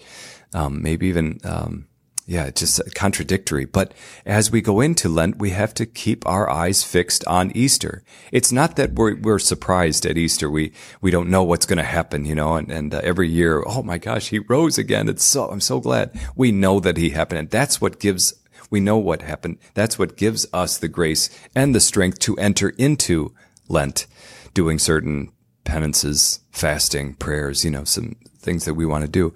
Um, 0.53 0.81
maybe 0.81 1.07
even, 1.07 1.39
um, 1.43 1.87
yeah, 2.25 2.49
just 2.51 2.79
contradictory. 2.95 3.65
But 3.65 3.93
as 4.25 4.51
we 4.51 4.61
go 4.61 4.79
into 4.79 5.09
Lent, 5.09 5.39
we 5.39 5.49
have 5.49 5.73
to 5.73 5.85
keep 5.85 6.25
our 6.25 6.49
eyes 6.49 6.83
fixed 6.83 7.25
on 7.27 7.51
Easter. 7.51 8.03
It's 8.31 8.51
not 8.51 8.77
that 8.77 8.93
we're, 8.93 9.17
we're 9.17 9.39
surprised 9.39 10.05
at 10.05 10.17
Easter. 10.17 10.49
We, 10.49 10.71
we 11.01 11.11
don't 11.11 11.29
know 11.29 11.43
what's 11.43 11.65
going 11.65 11.77
to 11.77 11.83
happen, 11.83 12.23
you 12.23 12.35
know, 12.35 12.55
and, 12.55 12.71
and 12.71 12.93
uh, 12.93 13.01
every 13.03 13.27
year, 13.27 13.63
oh 13.65 13.83
my 13.83 13.97
gosh, 13.97 14.29
he 14.29 14.39
rose 14.39 14.77
again. 14.77 15.09
It's 15.09 15.25
so, 15.25 15.49
I'm 15.49 15.59
so 15.59 15.81
glad. 15.81 16.17
We 16.35 16.53
know 16.53 16.79
that 16.79 16.95
he 16.95 17.09
happened. 17.09 17.39
And 17.39 17.49
that's 17.49 17.81
what 17.81 17.99
gives, 17.99 18.33
we 18.69 18.79
know 18.79 18.97
what 18.97 19.23
happened. 19.23 19.57
That's 19.73 19.99
what 19.99 20.15
gives 20.15 20.47
us 20.53 20.77
the 20.77 20.87
grace 20.87 21.29
and 21.53 21.75
the 21.75 21.81
strength 21.81 22.19
to 22.19 22.37
enter 22.37 22.69
into 22.77 23.33
Lent, 23.67 24.07
doing 24.53 24.79
certain 24.79 25.33
penances, 25.63 26.41
fasting, 26.51 27.13
prayers, 27.15 27.63
you 27.63 27.71
know, 27.71 27.83
some 27.83 28.15
things 28.37 28.65
that 28.65 28.73
we 28.73 28.85
want 28.85 29.03
to 29.03 29.09
do 29.09 29.33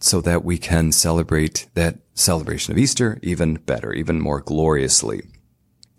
so 0.00 0.20
that 0.20 0.44
we 0.44 0.58
can 0.58 0.92
celebrate 0.92 1.68
that 1.74 1.98
celebration 2.14 2.72
of 2.72 2.78
Easter 2.78 3.18
even 3.22 3.54
better, 3.54 3.92
even 3.92 4.20
more 4.20 4.40
gloriously. 4.40 5.22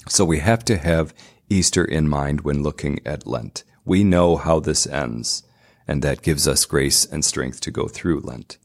So 0.07 0.23
we 0.25 0.39
have 0.39 0.63
to 0.65 0.77
have 0.77 1.13
Easter 1.49 1.83
in 1.83 2.07
mind 2.07 2.41
when 2.41 2.63
looking 2.63 2.99
at 3.05 3.27
Lent. 3.27 3.63
We 3.85 4.03
know 4.03 4.37
how 4.37 4.59
this 4.59 4.87
ends, 4.87 5.43
and 5.87 6.01
that 6.01 6.21
gives 6.21 6.47
us 6.47 6.65
grace 6.65 7.05
and 7.05 7.25
strength 7.25 7.59
to 7.61 7.71
go 7.71 7.87
through 7.87 8.21
Lent. 8.21 8.57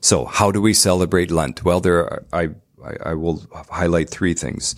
So 0.00 0.24
how 0.24 0.50
do 0.50 0.62
we 0.62 0.72
celebrate 0.72 1.30
Lent? 1.30 1.64
Well, 1.64 1.80
there 1.80 1.98
are, 1.98 2.24
I, 2.32 2.50
I 3.04 3.14
will 3.14 3.46
highlight 3.70 4.08
three 4.08 4.34
things. 4.34 4.74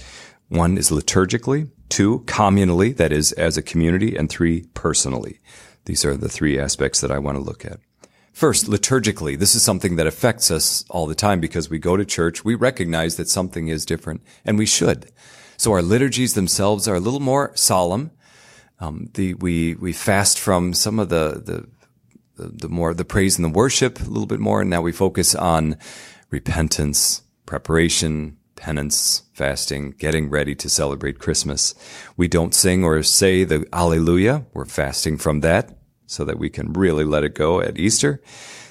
One 0.49 0.77
is 0.77 0.91
liturgically, 0.91 1.71
two, 1.93 2.21
communally, 2.21 2.97
that 2.97 3.13
is, 3.13 3.33
as 3.33 3.59
a 3.59 3.63
community, 3.63 4.17
and 4.17 4.31
three, 4.31 4.65
personally. 4.73 5.39
These 5.85 6.07
are 6.07 6.17
the 6.17 6.29
three 6.29 6.59
aspects 6.59 7.03
that 7.03 7.11
I 7.11 7.19
want 7.19 7.37
to 7.37 7.45
look 7.45 7.67
at. 7.67 7.81
First, 8.33 8.67
liturgically, 8.67 9.39
this 9.39 9.55
is 9.55 9.63
something 9.63 9.97
that 9.97 10.07
affects 10.07 10.51
us 10.51 10.87
all 10.89 11.07
the 11.07 11.15
time 11.15 11.39
because 11.39 11.69
we 11.69 11.79
go 11.79 11.99
to 11.99 12.05
church, 12.07 12.47
we 12.47 12.55
recognize 12.55 13.17
that 13.17 13.29
something 13.29 13.69
is 13.69 13.85
different, 13.85 14.23
and 14.43 14.59
we 14.59 14.65
should. 14.65 15.13
So 15.59 15.73
our 15.73 15.83
liturgies 15.83 16.33
themselves 16.33 16.89
are 16.89 16.95
a 16.95 17.01
little 17.01 17.21
more 17.21 17.53
solemn. 17.55 18.11
Um, 18.81 19.11
the, 19.13 19.35
we, 19.35 19.75
we 19.75 19.93
fast 19.93 20.39
from 20.39 20.73
some 20.73 20.99
of 20.99 21.11
the, 21.11 21.69
the, 22.39 22.47
the, 22.47 22.69
more, 22.71 22.95
the 22.95 23.05
praise 23.05 23.37
and 23.37 23.45
the 23.45 23.59
worship 23.59 24.01
a 24.01 24.05
little 24.05 24.27
bit 24.27 24.41
more, 24.41 24.63
and 24.63 24.71
now 24.71 24.81
we 24.81 24.93
focus 24.93 25.35
on 25.35 25.77
repentance, 26.31 27.23
preparation, 27.45 28.39
penance, 28.63 29.25
fasting, 29.33 29.91
getting 29.99 30.31
ready 30.31 30.55
to 30.55 30.69
celebrate 30.69 31.19
Christmas. 31.19 31.75
We 32.17 32.29
don't 32.29 32.55
sing 32.55 32.85
or 32.85 33.03
say 33.03 33.43
the 33.43 33.67
Alleluia. 33.73 34.47
We're 34.55 34.67
fasting 34.67 35.19
from 35.19 35.41
that 35.41 35.77
so 36.07 36.25
that 36.25 36.39
we 36.39 36.49
can 36.49 36.73
really 36.73 37.03
let 37.03 37.25
it 37.25 37.35
go 37.35 37.61
at 37.61 37.77
Easter. 37.77 38.23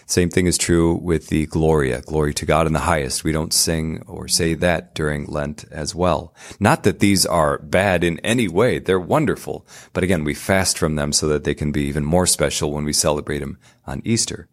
Same 0.05 0.29
thing 0.29 0.45
is 0.45 0.57
true 0.57 0.93
with 0.95 1.27
the 1.27 1.45
Gloria, 1.45 2.01
glory 2.01 2.33
to 2.35 2.45
God 2.45 2.67
in 2.67 2.73
the 2.73 2.79
highest. 2.79 3.25
We 3.25 3.33
don't 3.33 3.53
sing 3.53 4.01
or 4.07 4.29
say 4.29 4.53
that 4.55 4.95
during 4.95 5.25
Lent 5.25 5.65
as 5.71 5.93
well. 5.93 6.33
Not 6.57 6.83
that 6.83 6.99
these 6.99 7.25
are 7.25 7.59
bad 7.59 8.05
in 8.05 8.19
any 8.19 8.47
way. 8.47 8.79
They're 8.79 8.99
wonderful. 8.99 9.67
But 9.91 10.05
again, 10.05 10.23
we 10.23 10.33
fast 10.33 10.77
from 10.77 10.95
them 10.95 11.11
so 11.11 11.27
that 11.27 11.43
they 11.43 11.53
can 11.53 11.73
be 11.73 11.83
even 11.83 12.05
more 12.05 12.27
special 12.27 12.71
when 12.71 12.85
we 12.85 12.93
celebrate 12.93 13.39
them 13.39 13.57
on 13.91 14.01
Easter. 14.05 14.47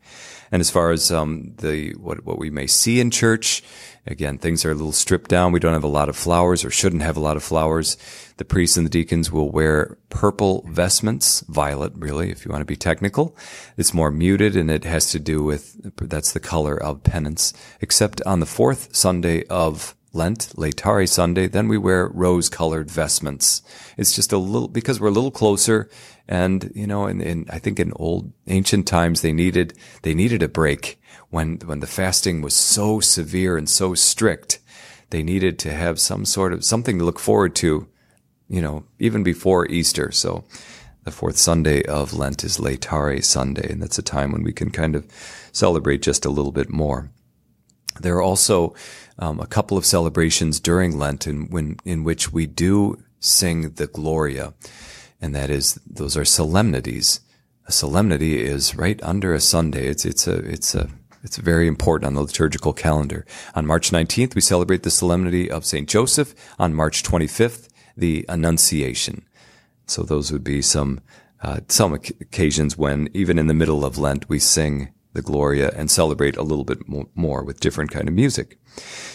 And 0.50 0.61
as 0.61 0.71
far 0.71 0.90
as 0.92 1.11
um, 1.11 1.54
the 1.59 1.92
what 1.95 2.25
what 2.25 2.38
we 2.38 2.50
may 2.50 2.66
see 2.66 3.00
in 3.00 3.11
church, 3.11 3.62
again, 4.07 4.38
things 4.38 4.64
are 4.64 4.71
a 4.71 4.75
little 4.75 4.92
stripped 4.92 5.30
down. 5.30 5.52
We 5.52 5.61
don't 5.61 5.75
have 5.75 5.85
a 5.85 5.88
lot 5.88 6.09
of 6.09 6.16
flowers, 6.16 6.64
or 6.64 6.71
shouldn't 6.71 7.02
have 7.02 7.16
a 7.16 7.21
lot 7.21 7.37
of 7.37 7.45
flowers. 7.45 7.97
The 8.38 8.45
priests 8.45 8.76
and 8.76 8.87
the 8.87 8.90
deacons 8.90 9.30
will 9.30 9.50
wear 9.50 9.99
purple 10.09 10.64
vestments, 10.68 11.40
violet, 11.49 11.92
really, 11.97 12.30
if 12.30 12.45
you 12.45 12.50
want 12.50 12.62
to 12.62 12.73
be 12.73 12.76
technical. 12.76 13.37
It's 13.76 13.92
more 13.92 14.11
muted, 14.11 14.57
and 14.57 14.71
it 14.71 14.85
has 14.85 15.11
to 15.12 15.18
do 15.18 15.42
with 15.42 15.76
that's 15.97 16.33
the 16.33 16.40
color 16.40 16.83
of 16.83 17.02
penance. 17.02 17.52
Except 17.80 18.23
on 18.25 18.40
the 18.40 18.47
fourth 18.47 18.97
Sunday 18.97 19.45
of 19.49 19.95
Lent, 20.12 20.53
Laetare 20.57 21.09
Sunday, 21.09 21.49
then 21.49 21.69
we 21.69 21.77
wear 21.77 22.09
rose 22.09 22.49
colored 22.49 22.91
vestments. 22.91 23.62
It's 23.97 24.15
just 24.15 24.33
a 24.33 24.38
little, 24.38 24.69
because 24.69 25.00
we're 25.00 25.09
a 25.09 25.12
little 25.12 25.31
closer. 25.31 25.91
And, 26.27 26.73
you 26.75 26.87
know, 26.87 27.07
in, 27.07 27.21
in, 27.21 27.47
I 27.50 27.59
think 27.59 27.79
in 27.79 27.93
old 27.97 28.33
ancient 28.47 28.87
times, 28.87 29.21
they 29.21 29.33
needed, 29.33 29.75
they 30.03 30.15
needed 30.15 30.43
a 30.43 30.49
break 30.49 31.00
when, 31.31 31.59
when 31.65 31.81
the 31.81 31.87
fasting 31.87 32.43
was 32.43 32.55
so 32.55 33.00
severe 33.00 33.57
and 33.57 33.69
so 33.69 33.95
strict. 33.95 34.61
They 35.11 35.23
needed 35.23 35.59
to 35.61 35.73
have 35.73 36.00
some 36.00 36.25
sort 36.25 36.53
of 36.53 36.65
something 36.65 36.99
to 36.99 37.05
look 37.05 37.19
forward 37.19 37.55
to, 37.57 37.88
you 38.49 38.62
know, 38.62 38.85
even 38.99 39.23
before 39.23 39.67
Easter. 39.67 40.11
So 40.11 40.45
the 41.05 41.11
fourth 41.11 41.37
Sunday 41.38 41.83
of 41.85 42.12
Lent 42.12 42.45
is 42.45 42.59
Laetare 42.59 43.25
Sunday. 43.25 43.71
And 43.71 43.83
that's 43.83 43.99
a 43.99 44.03
time 44.03 44.33
when 44.33 44.43
we 44.43 44.53
can 44.53 44.71
kind 44.71 44.97
of 44.97 45.07
celebrate 45.53 46.03
just 46.03 46.25
a 46.25 46.31
little 46.31 46.53
bit 46.53 46.71
more. 46.71 47.11
There 48.00 48.17
are 48.17 48.23
also 48.23 48.75
um, 49.19 49.40
a 49.40 49.47
couple 49.47 49.76
of 49.76 49.87
celebrations 49.87 50.61
during 50.61 50.99
Lent 50.99 51.26
in, 51.26 51.49
when, 51.50 51.76
in 51.85 52.05
which 52.05 52.33
we 52.33 52.47
do 52.47 53.02
sing 53.21 53.71
the 53.73 53.87
Gloria, 53.87 54.55
and 55.21 55.35
that 55.35 55.50
is 55.50 55.81
those 55.87 56.17
are 56.17 56.25
solemnities. 56.25 57.21
A 57.67 57.73
solemnity 57.73 58.40
is 58.40 58.76
right 58.76 59.02
under 59.02 59.35
a 59.35 59.40
Sunday. 59.40 59.88
It's 59.88 60.05
it's 60.05 60.26
a 60.26 60.37
it's 60.38 60.75
a 60.75 60.88
it's 61.25 61.37
very 61.37 61.67
important 61.67 62.07
on 62.07 62.14
the 62.14 62.23
liturgical 62.23 62.73
calendar. 62.73 63.26
On 63.55 63.67
March 63.67 63.90
19th, 63.90 64.35
we 64.35 64.40
celebrate 64.40 64.85
the 64.85 64.90
solemnity 64.90 65.50
of 65.50 65.64
St. 65.64 65.88
Joseph. 65.88 66.35
On 66.59 66.73
March 66.73 67.02
25th, 67.02 67.69
the 67.97 68.25
Annunciation. 68.28 69.26
So 69.87 70.02
those 70.02 70.31
would 70.31 70.45
be 70.45 70.62
some 70.62 71.00
uh, 71.43 71.61
some 71.69 71.93
occasions 71.93 72.76
when, 72.76 73.09
even 73.14 73.38
in 73.38 73.47
the 73.47 73.55
middle 73.55 73.85
of 73.85 73.99
Lent, 73.99 74.28
we 74.28 74.38
sing 74.38 74.88
the 75.19 75.31
Gloria 75.31 75.73
and 75.77 75.91
celebrate 75.91 76.37
a 76.37 76.43
little 76.43 76.65
bit 76.65 76.79
more 77.15 77.43
with 77.43 77.59
different 77.59 77.91
kind 77.91 78.07
of 78.09 78.15
music. 78.15 78.57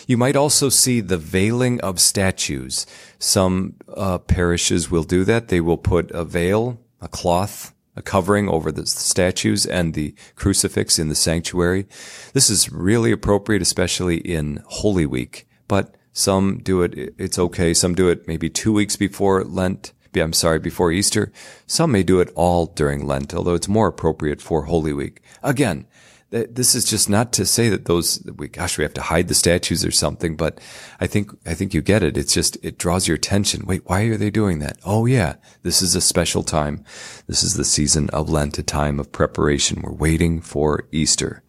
You 0.06 0.18
might 0.18 0.36
also 0.36 0.68
see 0.68 1.00
the 1.00 1.18
veiling 1.18 1.80
of 1.80 2.00
statues. 2.02 2.86
Some 3.20 3.76
uh, 3.88 4.18
parishes 4.18 4.92
will 4.92 5.04
do 5.04 5.24
that. 5.24 5.48
They 5.48 5.62
will 5.62 5.78
put 5.78 6.12
a 6.12 6.26
veil, 6.26 6.80
a 7.00 7.08
cloth, 7.08 7.74
a 7.96 8.02
covering 8.02 8.50
over 8.50 8.70
the 8.70 8.86
statues 8.86 9.66
and 9.66 9.94
the 9.94 10.14
crucifix 10.36 11.00
in 11.00 11.08
the 11.08 11.16
sanctuary. 11.16 11.86
This 12.34 12.50
is 12.50 12.72
really 12.72 13.14
appropriate, 13.14 13.62
especially 13.62 14.18
in 14.18 14.62
Holy 14.68 15.06
Week, 15.06 15.48
but 15.70 15.96
some 16.12 16.58
do 16.58 16.82
it, 16.82 17.16
it's 17.18 17.40
okay. 17.40 17.74
Some 17.74 17.96
do 17.96 18.10
it 18.10 18.28
maybe 18.28 18.50
two 18.50 18.74
weeks 18.74 18.98
before 18.98 19.44
Lent. 19.44 19.94
I'm 20.22 20.34
sorry, 20.34 20.60
before 20.60 20.92
Easter. 20.92 21.32
Some 21.68 21.92
may 21.92 22.04
do 22.04 22.20
it 22.20 22.32
all 22.36 22.68
during 22.68 23.06
Lent, 23.06 23.34
although 23.34 23.56
it's 23.56 23.68
more 23.68 23.88
appropriate 23.88 24.42
for 24.42 24.64
Holy 24.64 24.94
Week. 24.94 25.22
Again, 25.42 25.86
this 26.30 26.74
is 26.74 26.84
just 26.84 27.10
not 27.12 27.32
to 27.34 27.46
say 27.46 27.70
that 27.70 27.86
those, 27.86 28.24
we, 28.38 28.48
gosh, 28.48 28.78
we 28.80 28.84
have 28.84 28.94
to 28.96 29.04
hide 29.04 29.28
the 29.28 29.36
statues 29.36 29.86
or 29.86 29.92
something, 29.92 30.36
but 30.36 30.60
I 31.00 31.06
think, 31.06 31.30
I 31.46 31.54
think 31.54 31.76
you 31.76 31.82
get 31.82 32.02
it. 32.02 32.18
It's 32.18 32.34
just, 32.34 32.58
it 32.64 32.80
draws 32.80 33.08
your 33.08 33.16
attention. 33.16 33.68
Wait, 33.68 33.84
why 33.86 34.02
are 34.06 34.18
they 34.18 34.32
doing 34.32 34.58
that? 34.60 34.80
Oh 34.84 35.06
yeah, 35.06 35.36
this 35.62 35.84
is 35.84 35.94
a 35.94 36.02
special 36.02 36.42
time. 36.42 36.84
This 37.28 37.44
is 37.44 37.54
the 37.54 37.64
season 37.64 38.10
of 38.10 38.32
Lent, 38.32 38.58
a 38.58 38.64
time 38.64 39.00
of 39.00 39.12
preparation. 39.12 39.84
We're 39.84 39.94
waiting 39.94 40.42
for 40.42 40.88
Easter. 40.92 41.44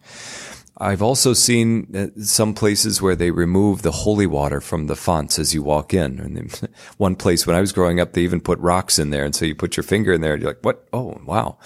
I've 0.77 1.01
also 1.01 1.33
seen 1.33 1.95
uh, 1.95 2.07
some 2.21 2.53
places 2.53 3.01
where 3.01 3.15
they 3.15 3.31
remove 3.31 3.81
the 3.81 3.91
holy 3.91 4.27
water 4.27 4.59
from 4.59 4.87
the 4.87 4.95
fonts 4.95 5.39
as 5.39 5.53
you 5.53 5.63
walk 5.63 5.93
in. 5.93 6.19
And 6.19 6.69
one 6.97 7.15
place 7.15 7.47
when 7.47 7.55
I 7.55 7.61
was 7.61 7.71
growing 7.71 8.01
up, 8.01 8.11
they 8.11 8.23
even 8.23 8.41
put 8.41 8.59
rocks 8.59 8.99
in 8.99 9.09
there. 9.09 9.23
And 9.23 9.33
so 9.33 9.45
you 9.45 9.55
put 9.55 9.77
your 9.77 9.85
finger 9.85 10.11
in 10.11 10.19
there 10.19 10.33
and 10.33 10.41
you're 10.41 10.51
like, 10.51 10.65
what? 10.65 10.85
Oh, 10.91 11.19
wow. 11.25 11.57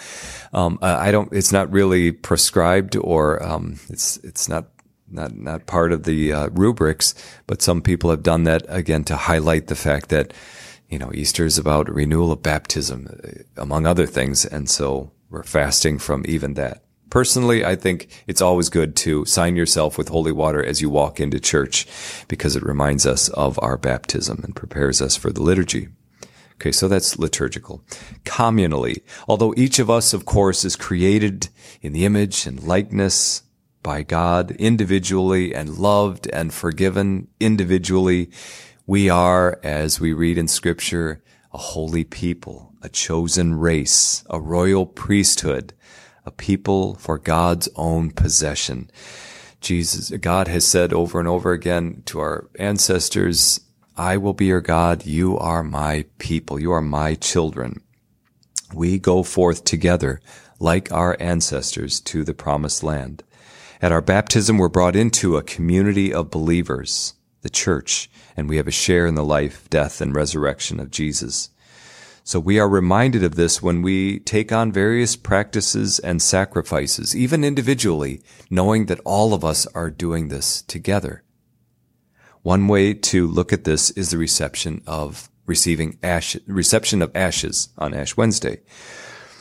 Um, 0.54 0.78
I 0.82 1.10
don't, 1.10 1.34
it's 1.34 1.52
not 1.52 1.72
really 1.72 2.12
prescribed 2.12 2.96
or, 2.96 3.42
um, 3.44 3.80
it's, 3.90 4.18
it's 4.18 4.48
not, 4.48 4.68
not, 5.10 5.36
not 5.36 5.66
part 5.66 5.92
of 5.92 6.04
the 6.04 6.32
uh, 6.32 6.50
rubrics, 6.50 7.16
but 7.48 7.64
some 7.64 7.82
people 7.82 8.12
have 8.12 8.22
done 8.22 8.44
that 8.44 8.64
again 8.68 9.04
to 9.06 9.16
highlight 9.16 9.68
the 9.68 9.76
fact 9.76 10.10
that, 10.10 10.34
you 10.88 11.00
know, 11.00 11.12
Easter 11.16 11.46
is 11.46 11.58
about 11.58 11.90
renewal 11.90 12.32
of 12.32 12.44
baptism, 12.44 13.08
uh, 13.24 13.62
among 13.62 13.88
other 13.88 14.06
things. 14.06 14.46
And 14.46 14.70
so 14.70 15.12
we're 15.32 15.42
fasting 15.42 15.98
from 15.98 16.26
even 16.28 16.54
that. 16.54 16.84
Personally, 17.10 17.66
I 17.66 17.76
think 17.76 18.08
it's 18.28 18.42
always 18.42 18.70
good 18.70 18.96
to 18.98 19.26
sign 19.26 19.56
yourself 19.56 19.98
with 19.98 20.10
holy 20.10 20.32
water 20.32 20.64
as 20.64 20.82
you 20.82 20.90
walk 20.90 21.20
into 21.20 21.40
church 21.40 21.88
because 22.28 22.56
it 22.56 22.64
reminds 22.64 23.06
us 23.06 23.30
of 23.30 23.60
our 23.62 23.78
baptism 23.78 24.42
and 24.44 24.56
prepares 24.56 25.02
us 25.02 25.16
for 25.16 25.32
the 25.32 25.42
liturgy. 25.42 25.90
Okay, 26.56 26.72
so 26.72 26.88
that's 26.88 27.18
liturgical. 27.18 27.84
Communally, 28.26 29.02
although 29.28 29.54
each 29.56 29.80
of 29.80 29.90
us, 29.90 30.14
of 30.14 30.26
course, 30.26 30.66
is 30.66 30.76
created 30.76 31.48
in 31.82 31.94
the 31.94 32.06
image 32.06 32.46
and 32.46 32.62
likeness 32.62 33.44
by 33.82 34.04
God 34.04 34.52
individually 34.52 35.56
and 35.56 35.78
loved 35.78 36.28
and 36.34 36.54
forgiven 36.54 37.30
individually, 37.40 38.30
we 38.86 39.10
are, 39.10 39.60
as 39.64 40.00
we 40.02 40.12
read 40.12 40.38
in 40.38 40.48
scripture, 40.48 41.24
a 41.54 41.58
holy 41.58 42.04
people, 42.04 42.74
a 42.82 42.90
chosen 42.90 43.56
race, 43.56 44.24
a 44.30 44.40
royal 44.40 44.86
priesthood, 44.86 45.74
a 46.26 46.32
people 46.32 46.96
for 46.96 47.18
God's 47.18 47.70
own 47.76 48.12
possession. 48.12 48.90
Jesus, 49.62 50.10
God 50.18 50.48
has 50.48 50.66
said 50.66 50.94
over 50.94 51.20
and 51.20 51.28
over 51.28 51.52
again 51.52 52.04
to 52.06 52.20
our 52.20 52.50
ancestors, 52.58 53.60
I 53.98 54.18
will 54.18 54.34
be 54.34 54.46
your 54.46 54.62
God. 54.62 55.06
You 55.06 55.38
are 55.38 55.64
my 55.64 56.06
people. 56.20 56.60
You 56.60 56.72
are 56.72 56.82
my 56.82 57.16
children. 57.16 57.82
We 58.74 58.98
go 58.98 59.24
forth 59.24 59.66
together 59.66 60.22
like 60.60 60.92
our 60.92 61.18
ancestors 61.20 62.00
to 62.02 62.24
the 62.24 62.34
promised 62.34 62.84
land. 62.84 63.24
At 63.82 63.92
our 63.92 64.02
baptism, 64.02 64.58
we're 64.58 64.70
brought 64.70 64.96
into 64.96 65.38
a 65.38 65.44
community 65.44 66.14
of 66.14 66.32
believers, 66.32 67.14
the 67.42 67.50
church, 67.50 68.10
and 68.38 68.48
we 68.48 68.58
have 68.58 68.68
a 68.68 68.72
share 68.72 69.06
in 69.06 69.16
the 69.16 69.24
life, 69.24 69.70
death, 69.70 70.02
and 70.02 70.16
resurrection 70.16 70.80
of 70.80 70.92
Jesus. 70.92 71.50
So 72.30 72.40
we 72.40 72.60
are 72.60 72.70
reminded 72.70 73.24
of 73.24 73.34
this 73.34 73.60
when 73.60 73.82
we 73.82 74.20
take 74.20 74.52
on 74.52 74.72
various 74.72 75.16
practices 75.16 75.98
and 75.98 76.22
sacrifices, 76.22 77.16
even 77.16 77.44
individually, 77.44 78.22
knowing 78.52 78.86
that 78.86 79.00
all 79.04 79.34
of 79.34 79.44
us 79.44 79.66
are 79.74 79.90
doing 79.90 80.28
this 80.28 80.62
together. 80.62 81.24
One 82.44 82.68
way 82.68 82.94
to 82.94 83.26
look 83.26 83.52
at 83.52 83.64
this 83.64 83.90
is 83.90 84.12
the 84.12 84.20
reception 84.20 84.84
of 84.86 85.28
receiving 85.48 85.98
ash, 86.04 86.38
reception 86.46 87.02
of 87.02 87.16
ashes 87.16 87.70
on 87.80 87.96
Ash 87.96 88.16
Wednesday. 88.16 88.60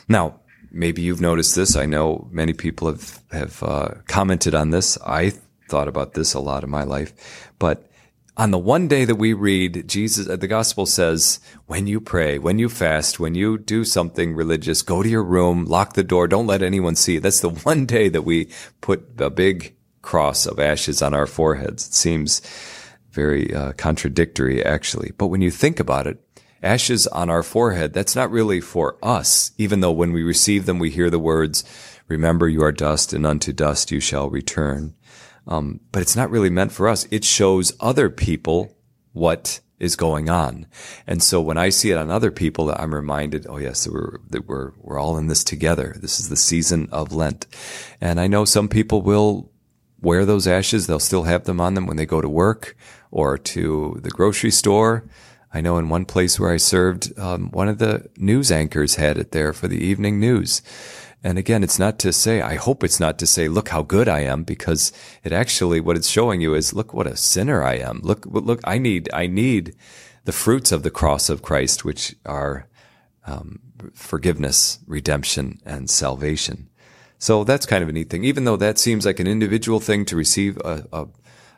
Now, 0.07 0.39
maybe 0.71 1.03
you've 1.03 1.21
noticed 1.21 1.55
this. 1.55 1.75
I 1.75 1.85
know 1.85 2.27
many 2.31 2.53
people 2.53 2.87
have, 2.87 3.21
have 3.31 3.61
uh, 3.61 3.89
commented 4.07 4.55
on 4.55 4.71
this. 4.71 4.97
I 5.05 5.33
thought 5.69 5.87
about 5.87 6.15
this 6.15 6.33
a 6.33 6.39
lot 6.39 6.63
in 6.63 6.71
my 6.71 6.85
life, 6.85 7.51
but 7.59 7.88
on 8.39 8.51
the 8.51 8.57
one 8.57 8.87
day 8.87 9.03
that 9.03 9.15
we 9.15 9.33
read, 9.33 9.85
Jesus, 9.85 10.25
the 10.25 10.47
gospel 10.47 10.85
says, 10.85 11.41
when 11.65 11.87
you 11.87 11.99
pray, 11.99 12.39
when 12.39 12.57
you 12.57 12.69
fast, 12.69 13.19
when 13.19 13.35
you 13.35 13.57
do 13.57 13.83
something 13.83 14.33
religious, 14.33 14.81
go 14.81 15.03
to 15.03 15.09
your 15.09 15.25
room, 15.25 15.65
lock 15.65 15.91
the 15.91 16.05
door, 16.05 16.25
don't 16.25 16.47
let 16.47 16.61
anyone 16.61 16.95
see. 16.95 17.19
That's 17.19 17.41
the 17.41 17.49
one 17.63 17.85
day 17.85 18.07
that 18.07 18.21
we 18.21 18.49
put 18.79 19.19
a 19.19 19.29
big 19.29 19.75
cross 20.01 20.45
of 20.45 20.57
ashes 20.57 21.01
on 21.01 21.13
our 21.13 21.27
foreheads. 21.27 21.89
It 21.89 21.93
seems 21.93 22.41
very 23.11 23.53
uh, 23.53 23.73
contradictory, 23.73 24.63
actually. 24.63 25.11
But 25.17 25.27
when 25.27 25.41
you 25.41 25.51
think 25.51 25.81
about 25.81 26.07
it, 26.07 26.23
ashes 26.63 27.07
on 27.07 27.29
our 27.29 27.43
forehead, 27.43 27.91
that's 27.91 28.15
not 28.15 28.31
really 28.31 28.61
for 28.61 28.97
us, 29.03 29.51
even 29.57 29.81
though 29.81 29.91
when 29.91 30.13
we 30.13 30.23
receive 30.23 30.65
them, 30.65 30.79
we 30.79 30.91
hear 30.91 31.09
the 31.09 31.19
words, 31.19 31.65
Remember 32.09 32.49
you 32.49 32.63
are 32.63 32.71
dust 32.71 33.13
and 33.13 33.25
unto 33.25 33.53
dust 33.53 33.91
you 33.91 33.99
shall 33.99 34.31
return. 34.31 34.95
Um, 35.49 35.81
but 35.91 36.01
it's 36.01 36.15
not 36.15 36.29
really 36.29 36.49
meant 36.49 36.71
for 36.71 36.87
us. 36.87 37.05
It 37.11 37.25
shows 37.25 37.73
other 37.81 38.09
people 38.09 38.77
what 39.11 39.59
is 39.79 39.95
going 39.95 40.29
on. 40.29 40.67
And 41.07 41.23
so 41.23 41.41
when 41.41 41.57
I 41.57 41.69
see 41.69 41.89
it 41.89 41.97
on 41.97 42.11
other 42.11 42.31
people, 42.31 42.71
I'm 42.71 42.93
reminded, 42.93 43.47
oh 43.49 43.57
yes, 43.57 43.83
that 43.83 43.93
we're, 43.93 44.19
that 44.29 44.47
we're, 44.47 44.73
we're 44.77 44.99
all 44.99 45.17
in 45.17 45.27
this 45.27 45.43
together. 45.43 45.95
This 45.99 46.19
is 46.19 46.29
the 46.29 46.35
season 46.35 46.87
of 46.91 47.13
Lent. 47.13 47.47
And 47.99 48.19
I 48.19 48.27
know 48.27 48.45
some 48.45 48.67
people 48.67 49.01
will 49.01 49.51
wear 50.01 50.23
those 50.25 50.47
ashes. 50.47 50.85
They'll 50.85 50.99
still 50.99 51.23
have 51.23 51.45
them 51.45 51.59
on 51.59 51.73
them 51.73 51.87
when 51.87 51.97
they 51.97 52.05
go 52.05 52.21
to 52.21 52.29
work 52.29 52.75
or 53.09 53.37
to 53.37 53.99
the 54.03 54.11
grocery 54.11 54.51
store. 54.51 55.05
I 55.51 55.61
know 55.61 55.77
in 55.77 55.89
one 55.89 56.05
place 56.05 56.39
where 56.39 56.51
I 56.51 56.57
served, 56.57 57.17
um, 57.17 57.49
one 57.49 57.69
of 57.69 57.79
the 57.79 58.07
news 58.17 58.51
anchors 58.51 58.95
had 58.95 59.17
it 59.17 59.31
there 59.31 59.51
for 59.51 59.67
the 59.67 59.83
evening 59.83 60.19
news. 60.19 60.61
And 61.23 61.37
again, 61.37 61.63
it's 61.63 61.79
not 61.79 61.99
to 61.99 62.13
say, 62.13 62.41
I 62.41 62.55
hope 62.55 62.83
it's 62.83 62.99
not 62.99 63.19
to 63.19 63.27
say, 63.27 63.47
look 63.49 63.69
how 63.69 63.81
good 63.81 64.07
I 64.07 64.21
am, 64.21 64.43
because 64.43 64.93
it 65.23 65.33
actually, 65.33 65.81
what 65.81 65.97
it's 65.97 66.07
showing 66.07 66.39
you 66.39 66.53
is, 66.53 66.73
look 66.73 66.93
what 66.93 67.07
a 67.07 67.17
sinner 67.17 67.61
I 67.61 67.75
am. 67.75 67.99
Look, 68.03 68.25
look, 68.25 68.61
I 68.63 68.77
need, 68.77 69.09
I 69.13 69.27
need 69.27 69.75
the 70.23 70.31
fruits 70.31 70.71
of 70.71 70.83
the 70.83 70.91
cross 70.91 71.29
of 71.29 71.41
Christ, 71.41 71.83
which 71.83 72.15
are, 72.25 72.67
um, 73.25 73.59
forgiveness, 73.93 74.79
redemption, 74.87 75.59
and 75.65 75.89
salvation. 75.89 76.69
So 77.17 77.43
that's 77.43 77.65
kind 77.65 77.83
of 77.83 77.89
a 77.89 77.91
neat 77.91 78.09
thing. 78.09 78.23
Even 78.23 78.45
though 78.45 78.55
that 78.55 78.77
seems 78.77 79.05
like 79.05 79.19
an 79.19 79.27
individual 79.27 79.81
thing 79.81 80.05
to 80.05 80.15
receive 80.15 80.57
a, 80.59 80.85
a, 80.93 81.07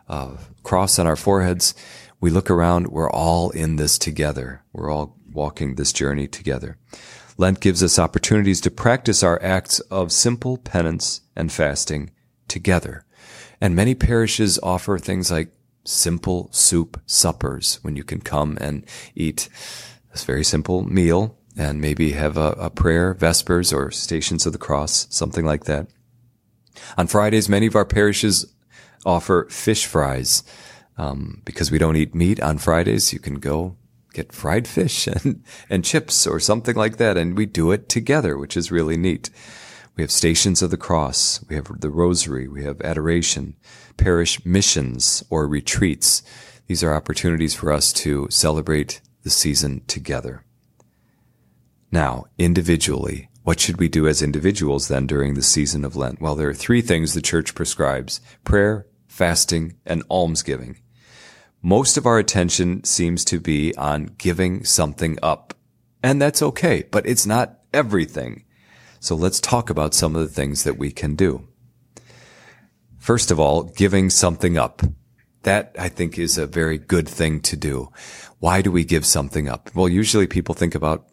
a 0.08 0.38
cross 0.64 0.98
on 0.98 1.06
our 1.06 1.16
foreheads, 1.16 1.76
we 2.20 2.32
look 2.32 2.50
around, 2.50 2.88
we're 2.88 3.12
all 3.12 3.52
in 3.52 3.76
this 3.76 4.00
together. 4.00 4.64
We're 4.74 4.92
all 4.92 5.18
walking 5.32 5.76
this 5.76 5.94
journey 5.94 6.28
together. 6.28 6.78
Lent 7.38 7.60
gives 7.60 7.84
us 7.84 8.00
opportunities 8.00 8.62
to 8.62 8.72
practice 8.72 9.24
our 9.24 9.42
acts 9.42 9.80
of 9.82 10.12
simple 10.12 10.58
penance 10.58 11.22
and 11.36 11.52
fasting 11.52 12.12
together. 12.48 13.06
And 13.60 13.76
many 13.76 13.96
parishes 13.96 14.60
offer 14.64 14.98
things 14.98 15.32
like 15.32 15.52
simple 15.84 16.50
soup 16.52 17.02
suppers 17.06 17.80
when 17.82 17.96
you 17.96 18.04
can 18.04 18.22
come 18.22 18.58
and 18.62 18.86
eat 19.16 19.50
this 20.12 20.24
very 20.24 20.44
simple 20.44 20.84
meal 20.84 21.38
and 21.58 21.82
maybe 21.82 22.12
have 22.12 22.38
a, 22.38 22.52
a 22.54 22.70
prayer, 22.70 23.14
vespers 23.14 23.74
or 23.74 23.92
stations 23.92 24.46
of 24.46 24.54
the 24.54 24.60
cross, 24.60 25.08
something 25.10 25.46
like 25.46 25.66
that. 25.66 25.88
On 26.98 27.08
Fridays, 27.08 27.50
many 27.50 27.66
of 27.66 27.76
our 27.76 27.86
parishes 27.86 28.54
offer 29.06 29.48
fish 29.50 29.86
fries. 29.86 30.44
Um, 30.98 31.42
because 31.46 31.72
we 31.72 31.80
don't 31.80 31.96
eat 31.96 32.14
meat 32.14 32.40
on 32.42 32.58
Fridays, 32.58 33.12
you 33.12 33.20
can 33.20 33.36
go 33.36 33.76
get 34.14 34.34
fried 34.34 34.68
fish 34.68 35.08
and, 35.24 35.44
and 35.70 35.86
chips 35.86 36.28
or 36.28 36.40
something 36.40 36.76
like 36.76 36.98
that. 36.98 37.18
And 37.18 37.38
we 37.38 37.46
do 37.46 37.72
it 37.72 37.90
together, 37.90 38.38
which 38.38 38.58
is 38.58 38.72
really 38.72 38.98
neat. 38.98 39.30
We 39.96 40.04
have 40.04 40.12
stations 40.12 40.62
of 40.62 40.72
the 40.72 40.78
cross. 40.78 41.44
We 41.50 41.56
have 41.56 41.80
the 41.80 41.90
rosary. 41.90 42.48
We 42.48 42.64
have 42.64 42.82
adoration, 42.82 43.56
parish 43.98 44.44
missions 44.46 45.24
or 45.30 45.48
retreats. 45.48 46.24
These 46.68 46.84
are 46.84 46.94
opportunities 46.94 47.54
for 47.54 47.72
us 47.72 47.92
to 47.94 48.28
celebrate 48.30 49.02
the 49.24 49.30
season 49.30 49.82
together. 49.88 50.46
Now, 51.92 52.26
individually, 52.38 53.30
what 53.44 53.60
should 53.60 53.80
we 53.80 53.90
do 53.90 54.08
as 54.08 54.22
individuals 54.22 54.88
then 54.88 55.08
during 55.08 55.34
the 55.34 55.42
season 55.42 55.84
of 55.84 55.96
Lent? 55.96 56.22
Well, 56.22 56.36
there 56.36 56.48
are 56.48 56.54
three 56.54 56.82
things 56.82 57.14
the 57.14 57.22
church 57.22 57.54
prescribes 57.54 58.22
prayer, 58.44 58.88
fasting, 59.08 59.76
and 59.86 60.04
almsgiving 60.10 60.81
most 61.62 61.98
of 61.98 62.06
our 62.06 62.18
attention 62.18 62.84
seems 62.84 63.24
to 63.26 63.40
be 63.40 63.76
on 63.76 64.16
giving 64.18 64.64
something 64.64 65.18
up. 65.22 65.54
And 66.02 66.22
that's 66.22 66.42
okay, 66.42 66.84
but 66.90 67.06
it's 67.06 67.26
not 67.26 67.60
everything. 67.74 68.46
So 69.00 69.16
let's 69.16 69.40
talk 69.40 69.70
about 69.70 69.94
some 69.94 70.16
of 70.16 70.22
the 70.22 70.34
things 70.34 70.64
that 70.64 70.78
we 70.78 70.92
can 70.92 71.16
do. 71.16 71.48
First 72.98 73.32
of 73.32 73.40
all, 73.40 73.64
giving 73.64 74.10
something 74.10 74.58
up. 74.58 74.82
That 75.44 75.76
I 75.78 75.90
think 75.90 76.20
is 76.20 76.38
a 76.38 76.46
very 76.46 76.78
good 76.78 77.10
thing 77.10 77.42
to 77.42 77.56
do. 77.56 77.90
Why 78.38 78.62
do 78.62 78.72
we 78.72 78.84
give 78.84 79.08
something 79.08 79.50
up? 79.50 79.72
Well, 79.74 79.90
usually 79.90 80.28
people 80.28 80.54
think 80.54 80.76
about 80.76 81.08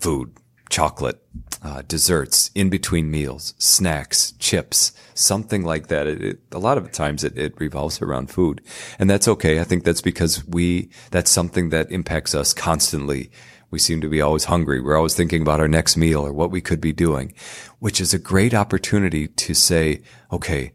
food, 0.00 0.36
chocolate, 0.70 1.20
uh, 1.62 1.82
desserts, 1.82 2.50
in 2.54 2.70
between 2.70 3.10
meals, 3.10 3.54
snacks, 3.58 4.32
chips, 4.38 4.92
something 5.14 5.62
like 5.64 5.88
that. 5.88 6.06
It, 6.06 6.22
it, 6.22 6.40
a 6.52 6.58
lot 6.58 6.78
of 6.78 6.90
times 6.92 7.22
it, 7.24 7.36
it 7.36 7.60
revolves 7.60 8.00
around 8.00 8.30
food. 8.30 8.62
And 8.98 9.10
that's 9.10 9.28
okay. 9.28 9.60
I 9.60 9.64
think 9.64 9.84
that's 9.84 10.00
because 10.00 10.46
we, 10.46 10.90
that's 11.10 11.30
something 11.30 11.68
that 11.70 11.90
impacts 11.90 12.34
us 12.34 12.54
constantly. 12.54 13.30
We 13.70 13.78
seem 13.78 14.00
to 14.00 14.08
be 14.08 14.20
always 14.20 14.44
hungry. 14.44 14.80
We're 14.80 14.96
always 14.96 15.14
thinking 15.14 15.42
about 15.42 15.60
our 15.60 15.68
next 15.68 15.96
meal 15.96 16.26
or 16.26 16.32
what 16.32 16.50
we 16.50 16.60
could 16.60 16.80
be 16.80 16.92
doing, 16.92 17.34
which 17.78 18.00
is 18.00 18.14
a 18.14 18.18
great 18.18 18.54
opportunity 18.54 19.28
to 19.28 19.54
say, 19.54 20.02
okay, 20.32 20.72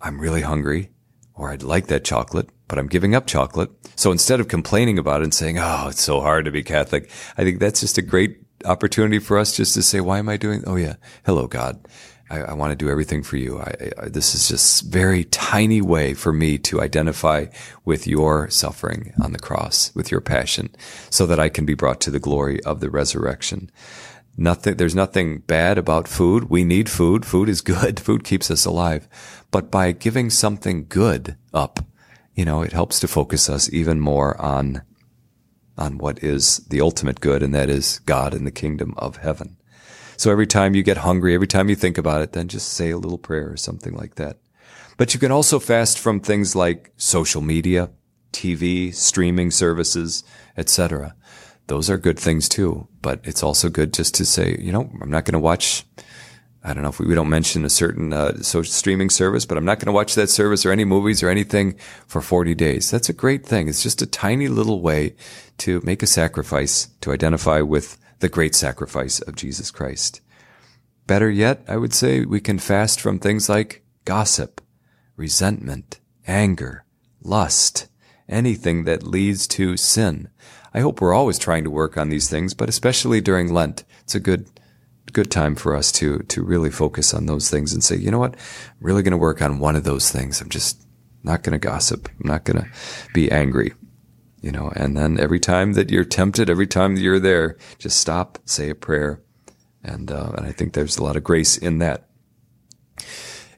I'm 0.00 0.20
really 0.20 0.40
hungry 0.40 0.90
or 1.34 1.50
I'd 1.50 1.62
like 1.62 1.86
that 1.86 2.04
chocolate, 2.04 2.48
but 2.68 2.78
I'm 2.78 2.88
giving 2.88 3.14
up 3.14 3.26
chocolate. 3.26 3.70
So 3.96 4.10
instead 4.10 4.40
of 4.40 4.48
complaining 4.48 4.98
about 4.98 5.20
it 5.20 5.24
and 5.24 5.34
saying, 5.34 5.58
Oh, 5.58 5.88
it's 5.88 6.02
so 6.02 6.20
hard 6.20 6.44
to 6.44 6.50
be 6.50 6.62
Catholic, 6.62 7.10
I 7.36 7.44
think 7.44 7.58
that's 7.58 7.80
just 7.80 7.98
a 7.98 8.02
great 8.02 8.41
opportunity 8.64 9.18
for 9.18 9.38
us 9.38 9.56
just 9.56 9.74
to 9.74 9.82
say, 9.82 10.00
why 10.00 10.18
am 10.18 10.28
I 10.28 10.36
doing? 10.36 10.62
Oh 10.66 10.76
yeah. 10.76 10.96
Hello, 11.24 11.46
God. 11.46 11.86
I, 12.32 12.40
I 12.40 12.52
want 12.54 12.70
to 12.70 12.76
do 12.76 12.90
everything 12.90 13.22
for 13.22 13.36
you. 13.36 13.60
I, 13.60 13.90
I, 13.98 14.08
this 14.08 14.34
is 14.34 14.48
just 14.48 14.84
very 14.84 15.24
tiny 15.24 15.82
way 15.82 16.14
for 16.14 16.32
me 16.32 16.58
to 16.58 16.80
identify 16.80 17.46
with 17.84 18.06
your 18.06 18.48
suffering 18.48 19.12
on 19.22 19.32
the 19.32 19.38
cross, 19.38 19.94
with 19.94 20.10
your 20.10 20.22
passion, 20.22 20.70
so 21.10 21.26
that 21.26 21.38
I 21.38 21.50
can 21.50 21.66
be 21.66 21.74
brought 21.74 22.00
to 22.02 22.10
the 22.10 22.18
glory 22.18 22.62
of 22.64 22.80
the 22.80 22.90
resurrection. 22.90 23.70
Nothing, 24.36 24.76
there's 24.76 24.94
nothing 24.94 25.40
bad 25.40 25.76
about 25.76 26.08
food. 26.08 26.44
We 26.44 26.64
need 26.64 26.88
food. 26.88 27.26
Food 27.26 27.50
is 27.50 27.60
good. 27.60 28.00
Food 28.08 28.24
keeps 28.24 28.50
us 28.50 28.64
alive. 28.64 29.06
But 29.50 29.70
by 29.70 29.92
giving 29.92 30.30
something 30.30 30.86
good 30.88 31.36
up, 31.52 31.80
you 32.34 32.46
know, 32.46 32.62
it 32.62 32.72
helps 32.72 32.98
to 33.00 33.08
focus 33.08 33.50
us 33.50 33.70
even 33.70 34.00
more 34.00 34.40
on 34.40 34.82
on 35.76 35.98
what 35.98 36.22
is 36.22 36.58
the 36.68 36.80
ultimate 36.80 37.20
good, 37.20 37.42
and 37.42 37.54
that 37.54 37.70
is 37.70 38.00
God 38.00 38.34
and 38.34 38.46
the 38.46 38.50
kingdom 38.50 38.94
of 38.96 39.16
heaven. 39.16 39.56
So 40.16 40.30
every 40.30 40.46
time 40.46 40.74
you 40.74 40.82
get 40.82 40.98
hungry, 40.98 41.34
every 41.34 41.46
time 41.46 41.68
you 41.68 41.74
think 41.74 41.98
about 41.98 42.22
it, 42.22 42.32
then 42.32 42.48
just 42.48 42.72
say 42.72 42.90
a 42.90 42.98
little 42.98 43.18
prayer 43.18 43.50
or 43.50 43.56
something 43.56 43.94
like 43.94 44.16
that. 44.16 44.38
But 44.96 45.14
you 45.14 45.20
can 45.20 45.32
also 45.32 45.58
fast 45.58 45.98
from 45.98 46.20
things 46.20 46.54
like 46.54 46.92
social 46.96 47.40
media, 47.40 47.90
TV, 48.32 48.94
streaming 48.94 49.50
services, 49.50 50.22
etc. 50.56 51.16
Those 51.66 51.88
are 51.90 51.98
good 51.98 52.18
things 52.18 52.48
too, 52.48 52.86
but 53.00 53.20
it's 53.24 53.42
also 53.42 53.68
good 53.68 53.94
just 53.94 54.14
to 54.16 54.24
say, 54.24 54.56
you 54.60 54.72
know, 54.72 54.90
I'm 55.00 55.10
not 55.10 55.24
going 55.24 55.32
to 55.32 55.38
watch 55.38 55.84
I 56.64 56.74
don't 56.74 56.84
know 56.84 56.90
if 56.90 57.00
we, 57.00 57.06
we 57.06 57.14
don't 57.14 57.28
mention 57.28 57.64
a 57.64 57.70
certain 57.70 58.12
uh, 58.12 58.40
social 58.40 58.72
streaming 58.72 59.10
service, 59.10 59.44
but 59.44 59.58
I'm 59.58 59.64
not 59.64 59.80
going 59.80 59.86
to 59.86 59.92
watch 59.92 60.14
that 60.14 60.30
service 60.30 60.64
or 60.64 60.70
any 60.70 60.84
movies 60.84 61.22
or 61.22 61.28
anything 61.28 61.76
for 62.06 62.20
40 62.20 62.54
days. 62.54 62.90
That's 62.90 63.08
a 63.08 63.12
great 63.12 63.44
thing. 63.44 63.68
It's 63.68 63.82
just 63.82 64.00
a 64.00 64.06
tiny 64.06 64.46
little 64.46 64.80
way 64.80 65.16
to 65.62 65.80
make 65.84 66.02
a 66.02 66.08
sacrifice 66.08 66.88
to 67.00 67.12
identify 67.12 67.60
with 67.60 67.96
the 68.18 68.28
great 68.28 68.54
sacrifice 68.54 69.20
of 69.20 69.36
Jesus 69.36 69.70
Christ. 69.70 70.20
Better 71.06 71.30
yet, 71.30 71.62
I 71.68 71.76
would 71.76 71.94
say 71.94 72.24
we 72.24 72.40
can 72.40 72.58
fast 72.58 73.00
from 73.00 73.18
things 73.18 73.48
like 73.48 73.84
gossip, 74.04 74.60
resentment, 75.16 76.00
anger, 76.26 76.84
lust, 77.22 77.86
anything 78.28 78.84
that 78.84 79.04
leads 79.04 79.46
to 79.48 79.76
sin. 79.76 80.28
I 80.74 80.80
hope 80.80 81.00
we're 81.00 81.14
always 81.14 81.38
trying 81.38 81.62
to 81.64 81.70
work 81.70 81.96
on 81.96 82.08
these 82.08 82.28
things, 82.28 82.54
but 82.54 82.68
especially 82.68 83.20
during 83.20 83.52
Lent, 83.52 83.84
it's 84.02 84.16
a 84.16 84.20
good 84.20 84.48
good 85.12 85.30
time 85.30 85.54
for 85.54 85.76
us 85.76 85.92
to 85.92 86.20
to 86.20 86.42
really 86.42 86.70
focus 86.70 87.12
on 87.12 87.26
those 87.26 87.50
things 87.50 87.72
and 87.72 87.84
say, 87.84 87.96
you 87.96 88.10
know 88.10 88.18
what, 88.18 88.34
I'm 88.34 88.86
really 88.86 89.02
going 89.02 89.12
to 89.12 89.18
work 89.18 89.42
on 89.42 89.60
one 89.60 89.76
of 89.76 89.84
those 89.84 90.10
things. 90.10 90.40
I'm 90.40 90.48
just 90.48 90.84
not 91.22 91.42
going 91.44 91.52
to 91.52 91.58
gossip. 91.58 92.08
I'm 92.08 92.28
not 92.28 92.44
going 92.44 92.64
to 92.64 92.68
be 93.14 93.30
angry. 93.30 93.74
You 94.42 94.50
know, 94.50 94.72
and 94.74 94.96
then 94.96 95.18
every 95.20 95.40
time 95.40 95.74
that 95.74 95.90
you're 95.90 96.04
tempted, 96.04 96.50
every 96.50 96.66
time 96.66 96.96
that 96.96 97.00
you're 97.00 97.20
there, 97.20 97.56
just 97.78 98.00
stop, 98.00 98.38
say 98.44 98.70
a 98.70 98.74
prayer, 98.74 99.22
and 99.82 100.10
uh, 100.10 100.32
and 100.36 100.44
I 100.44 100.52
think 100.52 100.72
there's 100.72 100.98
a 100.98 101.04
lot 101.04 101.16
of 101.16 101.24
grace 101.24 101.56
in 101.56 101.78
that. 101.78 102.08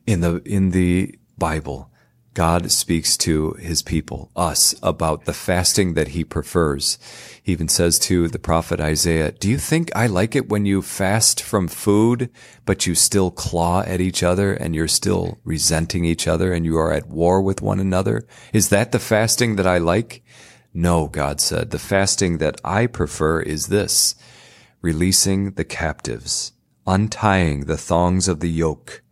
In 0.06 0.20
the 0.20 0.42
in 0.44 0.70
the 0.70 1.18
Bible, 1.38 1.90
God 2.34 2.72
speaks 2.72 3.16
to 3.18 3.52
his 3.52 3.80
people, 3.82 4.30
us, 4.34 4.74
about 4.82 5.24
the 5.24 5.32
fasting 5.32 5.94
that 5.94 6.08
he 6.08 6.24
prefers. 6.24 6.98
He 7.40 7.52
even 7.52 7.68
says 7.68 7.98
to 8.00 8.26
the 8.26 8.40
prophet 8.40 8.80
Isaiah, 8.80 9.30
do 9.30 9.48
you 9.48 9.56
think 9.56 9.90
I 9.94 10.08
like 10.08 10.34
it 10.34 10.48
when 10.48 10.66
you 10.66 10.82
fast 10.82 11.40
from 11.40 11.68
food, 11.68 12.30
but 12.66 12.86
you 12.86 12.96
still 12.96 13.30
claw 13.30 13.82
at 13.82 14.00
each 14.00 14.24
other 14.24 14.52
and 14.52 14.74
you're 14.74 14.88
still 14.88 15.38
resenting 15.44 16.04
each 16.04 16.26
other 16.26 16.52
and 16.52 16.66
you 16.66 16.76
are 16.76 16.92
at 16.92 17.06
war 17.06 17.40
with 17.40 17.62
one 17.62 17.78
another? 17.78 18.26
Is 18.52 18.68
that 18.70 18.90
the 18.90 18.98
fasting 18.98 19.54
that 19.56 19.66
I 19.66 19.78
like? 19.78 20.24
No, 20.76 21.06
God 21.06 21.40
said, 21.40 21.70
the 21.70 21.78
fasting 21.78 22.38
that 22.38 22.60
I 22.64 22.88
prefer 22.88 23.40
is 23.40 23.68
this, 23.68 24.16
releasing 24.82 25.52
the 25.52 25.64
captives, 25.64 26.52
untying 26.84 27.66
the 27.66 27.76
thongs 27.76 28.26
of 28.26 28.40
the 28.40 28.50
yoke, 28.50 29.02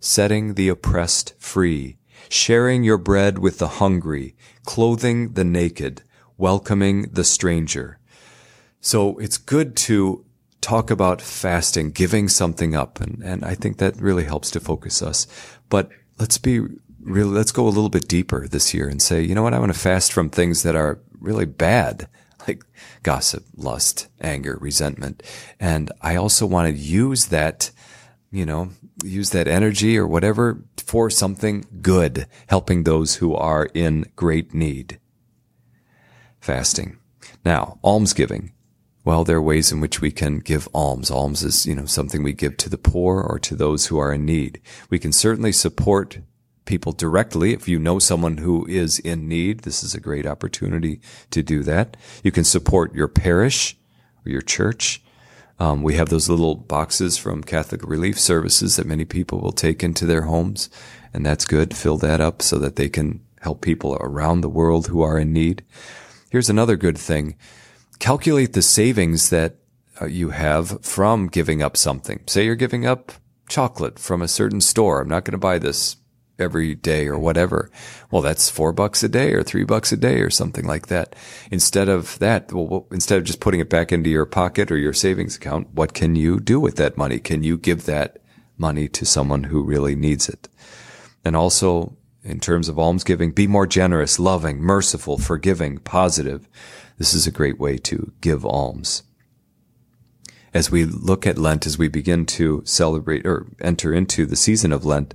setting 0.00 0.54
the 0.54 0.70
oppressed 0.70 1.34
free, 1.38 1.98
sharing 2.30 2.84
your 2.84 2.96
bread 2.96 3.38
with 3.38 3.58
the 3.58 3.68
hungry, 3.68 4.34
clothing 4.64 5.34
the 5.34 5.44
naked, 5.44 6.02
welcoming 6.38 7.02
the 7.12 7.24
stranger. 7.24 7.98
So 8.80 9.18
it's 9.18 9.36
good 9.36 9.76
to 9.76 10.24
talk 10.62 10.90
about 10.90 11.20
fasting, 11.20 11.90
giving 11.90 12.28
something 12.28 12.74
up. 12.74 12.98
And, 12.98 13.22
and 13.22 13.44
I 13.44 13.54
think 13.54 13.76
that 13.76 14.00
really 14.00 14.24
helps 14.24 14.50
to 14.52 14.60
focus 14.60 15.02
us. 15.02 15.26
But 15.68 15.90
let's 16.18 16.38
be 16.38 16.60
really, 17.02 17.30
let's 17.30 17.52
go 17.52 17.66
a 17.66 17.68
little 17.68 17.88
bit 17.90 18.08
deeper 18.08 18.48
this 18.48 18.72
year 18.72 18.88
and 18.88 19.02
say, 19.02 19.22
you 19.22 19.34
know 19.34 19.42
what? 19.42 19.54
I 19.54 19.58
want 19.58 19.72
to 19.72 19.78
fast 19.78 20.12
from 20.12 20.30
things 20.30 20.62
that 20.62 20.76
are 20.76 20.98
really 21.20 21.46
bad, 21.46 22.08
like 22.48 22.64
gossip, 23.02 23.44
lust, 23.56 24.08
anger, 24.20 24.58
resentment. 24.60 25.22
And 25.58 25.92
I 26.00 26.16
also 26.16 26.46
want 26.46 26.68
to 26.68 26.80
use 26.80 27.26
that, 27.26 27.70
you 28.30 28.46
know, 28.46 28.70
use 29.04 29.30
that 29.30 29.48
energy 29.48 29.98
or 29.98 30.06
whatever 30.06 30.62
for 30.78 31.10
something 31.10 31.64
good, 31.80 32.26
helping 32.48 32.84
those 32.84 33.16
who 33.16 33.34
are 33.34 33.68
in 33.74 34.06
great 34.16 34.54
need. 34.54 34.98
Fasting. 36.40 36.98
Now, 37.44 37.78
almsgiving. 37.84 38.52
Well, 39.04 39.24
there 39.24 39.38
are 39.38 39.42
ways 39.42 39.72
in 39.72 39.80
which 39.80 40.00
we 40.00 40.10
can 40.10 40.40
give 40.40 40.68
alms. 40.74 41.10
Alms 41.10 41.42
is, 41.42 41.66
you 41.66 41.74
know, 41.74 41.86
something 41.86 42.22
we 42.22 42.34
give 42.34 42.56
to 42.58 42.68
the 42.68 42.78
poor 42.78 43.22
or 43.22 43.38
to 43.40 43.56
those 43.56 43.86
who 43.86 43.98
are 43.98 44.12
in 44.12 44.26
need. 44.26 44.60
We 44.90 44.98
can 44.98 45.12
certainly 45.12 45.52
support 45.52 46.18
people 46.70 46.92
directly. 46.92 47.52
If 47.52 47.66
you 47.66 47.80
know 47.80 47.98
someone 47.98 48.36
who 48.36 48.64
is 48.68 49.00
in 49.00 49.26
need, 49.26 49.60
this 49.60 49.82
is 49.82 49.92
a 49.92 50.00
great 50.00 50.24
opportunity 50.24 51.00
to 51.32 51.42
do 51.42 51.64
that. 51.64 51.96
You 52.22 52.30
can 52.30 52.44
support 52.44 52.94
your 52.94 53.08
parish 53.08 53.76
or 54.24 54.30
your 54.30 54.40
church. 54.40 55.02
Um, 55.58 55.82
we 55.82 55.96
have 55.96 56.10
those 56.10 56.28
little 56.28 56.54
boxes 56.54 57.18
from 57.18 57.42
Catholic 57.42 57.82
Relief 57.82 58.20
Services 58.20 58.76
that 58.76 58.86
many 58.86 59.04
people 59.04 59.40
will 59.40 59.50
take 59.50 59.82
into 59.82 60.06
their 60.06 60.22
homes, 60.22 60.70
and 61.12 61.26
that's 61.26 61.44
good. 61.44 61.76
Fill 61.76 61.98
that 61.98 62.20
up 62.20 62.40
so 62.40 62.56
that 62.60 62.76
they 62.76 62.88
can 62.88 63.20
help 63.40 63.62
people 63.62 63.98
around 64.00 64.40
the 64.40 64.48
world 64.48 64.86
who 64.86 65.02
are 65.02 65.18
in 65.18 65.32
need. 65.32 65.64
Here's 66.30 66.48
another 66.48 66.76
good 66.76 66.96
thing 66.96 67.36
calculate 67.98 68.52
the 68.52 68.62
savings 68.62 69.30
that 69.30 69.56
uh, 70.00 70.06
you 70.06 70.30
have 70.30 70.84
from 70.84 71.26
giving 71.26 71.62
up 71.62 71.76
something. 71.76 72.20
Say 72.28 72.44
you're 72.44 72.54
giving 72.54 72.86
up 72.86 73.10
chocolate 73.48 73.98
from 73.98 74.22
a 74.22 74.28
certain 74.28 74.60
store. 74.60 75.00
I'm 75.00 75.08
not 75.08 75.24
going 75.24 75.32
to 75.32 75.38
buy 75.38 75.58
this 75.58 75.96
every 76.40 76.74
day 76.74 77.06
or 77.06 77.18
whatever. 77.18 77.70
Well, 78.10 78.22
that's 78.22 78.50
four 78.50 78.72
bucks 78.72 79.02
a 79.02 79.08
day 79.08 79.32
or 79.32 79.42
three 79.42 79.64
bucks 79.64 79.92
a 79.92 79.96
day 79.96 80.20
or 80.20 80.30
something 80.30 80.66
like 80.66 80.86
that. 80.88 81.14
Instead 81.50 81.88
of 81.88 82.18
that, 82.18 82.52
well, 82.52 82.86
instead 82.90 83.18
of 83.18 83.24
just 83.24 83.40
putting 83.40 83.60
it 83.60 83.70
back 83.70 83.92
into 83.92 84.10
your 84.10 84.26
pocket 84.26 84.70
or 84.70 84.76
your 84.76 84.92
savings 84.92 85.36
account, 85.36 85.68
what 85.72 85.94
can 85.94 86.16
you 86.16 86.40
do 86.40 86.58
with 86.58 86.76
that 86.76 86.96
money? 86.96 87.18
Can 87.18 87.42
you 87.42 87.56
give 87.56 87.86
that 87.86 88.18
money 88.58 88.88
to 88.88 89.04
someone 89.04 89.44
who 89.44 89.62
really 89.62 89.94
needs 89.94 90.28
it? 90.28 90.48
And 91.24 91.36
also 91.36 91.96
in 92.22 92.40
terms 92.40 92.68
of 92.68 92.78
almsgiving, 92.78 93.32
be 93.32 93.46
more 93.46 93.66
generous, 93.66 94.18
loving, 94.18 94.58
merciful, 94.58 95.18
forgiving, 95.18 95.78
positive. 95.78 96.48
This 96.98 97.14
is 97.14 97.26
a 97.26 97.32
great 97.32 97.58
way 97.58 97.78
to 97.78 98.12
give 98.20 98.44
alms. 98.44 99.02
As 100.52 100.70
we 100.70 100.84
look 100.84 101.26
at 101.26 101.38
Lent, 101.38 101.66
as 101.66 101.78
we 101.78 101.88
begin 101.88 102.26
to 102.26 102.62
celebrate 102.64 103.24
or 103.24 103.46
enter 103.60 103.94
into 103.94 104.26
the 104.26 104.36
season 104.36 104.72
of 104.72 104.84
Lent, 104.84 105.14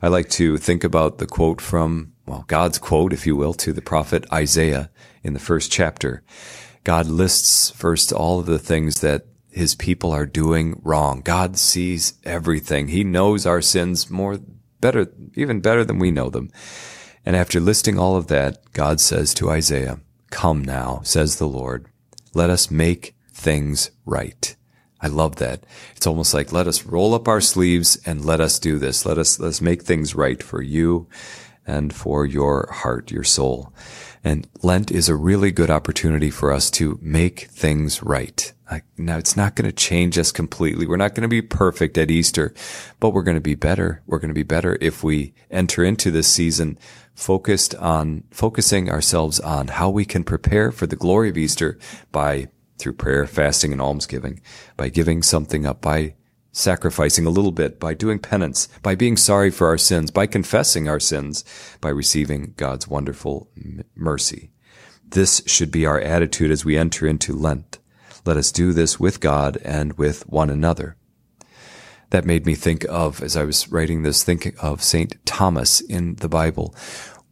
I 0.00 0.08
like 0.08 0.28
to 0.30 0.56
think 0.58 0.84
about 0.84 1.18
the 1.18 1.26
quote 1.26 1.60
from, 1.60 2.12
well, 2.24 2.44
God's 2.46 2.78
quote, 2.78 3.12
if 3.12 3.26
you 3.26 3.34
will, 3.34 3.54
to 3.54 3.72
the 3.72 3.82
prophet 3.82 4.24
Isaiah 4.32 4.90
in 5.24 5.32
the 5.32 5.40
first 5.40 5.72
chapter. 5.72 6.22
God 6.84 7.06
lists 7.06 7.70
first 7.70 8.12
all 8.12 8.38
of 8.38 8.46
the 8.46 8.60
things 8.60 9.00
that 9.00 9.26
his 9.50 9.74
people 9.74 10.12
are 10.12 10.26
doing 10.26 10.80
wrong. 10.84 11.20
God 11.20 11.56
sees 11.56 12.14
everything. 12.24 12.88
He 12.88 13.02
knows 13.02 13.44
our 13.46 13.62
sins 13.62 14.08
more 14.08 14.38
better, 14.80 15.10
even 15.34 15.60
better 15.60 15.84
than 15.84 15.98
we 15.98 16.10
know 16.10 16.30
them. 16.30 16.50
And 17.24 17.34
after 17.34 17.58
listing 17.58 17.98
all 17.98 18.16
of 18.16 18.28
that, 18.28 18.72
God 18.72 19.00
says 19.00 19.34
to 19.34 19.50
Isaiah, 19.50 19.98
Come 20.30 20.62
now, 20.62 21.00
says 21.02 21.36
the 21.36 21.48
Lord. 21.48 21.86
Let 22.34 22.50
us 22.50 22.70
make 22.70 23.16
things 23.32 23.90
right. 24.04 24.54
I 25.00 25.08
love 25.08 25.36
that. 25.36 25.64
It's 25.94 26.06
almost 26.06 26.32
like 26.32 26.52
let 26.52 26.66
us 26.66 26.84
roll 26.84 27.14
up 27.14 27.28
our 27.28 27.40
sleeves 27.40 27.98
and 28.06 28.24
let 28.24 28.40
us 28.40 28.58
do 28.58 28.78
this. 28.78 29.04
Let 29.04 29.18
us 29.18 29.38
let's 29.38 29.60
make 29.60 29.82
things 29.82 30.14
right 30.14 30.42
for 30.42 30.62
you 30.62 31.06
and 31.66 31.94
for 31.94 32.24
your 32.24 32.68
heart, 32.72 33.10
your 33.10 33.24
soul. 33.24 33.72
And 34.24 34.48
Lent 34.62 34.90
is 34.90 35.08
a 35.08 35.16
really 35.16 35.50
good 35.50 35.70
opportunity 35.70 36.30
for 36.30 36.52
us 36.52 36.70
to 36.72 36.98
make 37.02 37.42
things 37.42 38.02
right. 38.02 38.52
now 38.96 39.18
it's 39.18 39.36
not 39.36 39.54
going 39.54 39.70
to 39.70 39.76
change 39.76 40.18
us 40.18 40.32
completely. 40.32 40.86
We're 40.86 40.96
not 40.96 41.14
going 41.14 41.22
to 41.22 41.28
be 41.28 41.42
perfect 41.42 41.96
at 41.98 42.10
Easter, 42.10 42.52
but 42.98 43.10
we're 43.10 43.22
going 43.22 43.36
to 43.36 43.40
be 43.40 43.54
better. 43.54 44.02
We're 44.06 44.18
going 44.18 44.30
to 44.30 44.34
be 44.34 44.42
better 44.42 44.78
if 44.80 45.04
we 45.04 45.34
enter 45.50 45.84
into 45.84 46.10
this 46.10 46.26
season 46.26 46.78
focused 47.14 47.74
on 47.76 48.24
focusing 48.30 48.90
ourselves 48.90 49.40
on 49.40 49.68
how 49.68 49.88
we 49.88 50.04
can 50.04 50.24
prepare 50.24 50.72
for 50.72 50.86
the 50.86 50.96
glory 50.96 51.30
of 51.30 51.38
Easter 51.38 51.78
by 52.12 52.48
through 52.78 52.94
prayer, 52.94 53.26
fasting, 53.26 53.72
and 53.72 53.80
almsgiving, 53.80 54.40
by 54.76 54.88
giving 54.88 55.22
something 55.22 55.66
up, 55.66 55.80
by 55.80 56.14
sacrificing 56.52 57.26
a 57.26 57.30
little 57.30 57.52
bit, 57.52 57.78
by 57.78 57.92
doing 57.92 58.18
penance, 58.18 58.68
by 58.82 58.94
being 58.94 59.16
sorry 59.16 59.50
for 59.50 59.66
our 59.66 59.76
sins, 59.76 60.10
by 60.10 60.26
confessing 60.26 60.88
our 60.88 61.00
sins, 61.00 61.44
by 61.80 61.90
receiving 61.90 62.54
God's 62.56 62.88
wonderful 62.88 63.50
mercy. 63.94 64.50
This 65.08 65.42
should 65.46 65.70
be 65.70 65.86
our 65.86 66.00
attitude 66.00 66.50
as 66.50 66.64
we 66.64 66.78
enter 66.78 67.06
into 67.06 67.34
Lent. 67.34 67.78
Let 68.24 68.36
us 68.36 68.50
do 68.50 68.72
this 68.72 68.98
with 68.98 69.20
God 69.20 69.58
and 69.58 69.96
with 69.98 70.26
one 70.28 70.50
another. 70.50 70.96
That 72.10 72.24
made 72.24 72.46
me 72.46 72.54
think 72.54 72.84
of, 72.88 73.22
as 73.22 73.36
I 73.36 73.44
was 73.44 73.70
writing 73.70 74.02
this, 74.02 74.24
thinking 74.24 74.54
of 74.60 74.82
Saint 74.82 75.24
Thomas 75.26 75.80
in 75.80 76.16
the 76.16 76.28
Bible, 76.28 76.74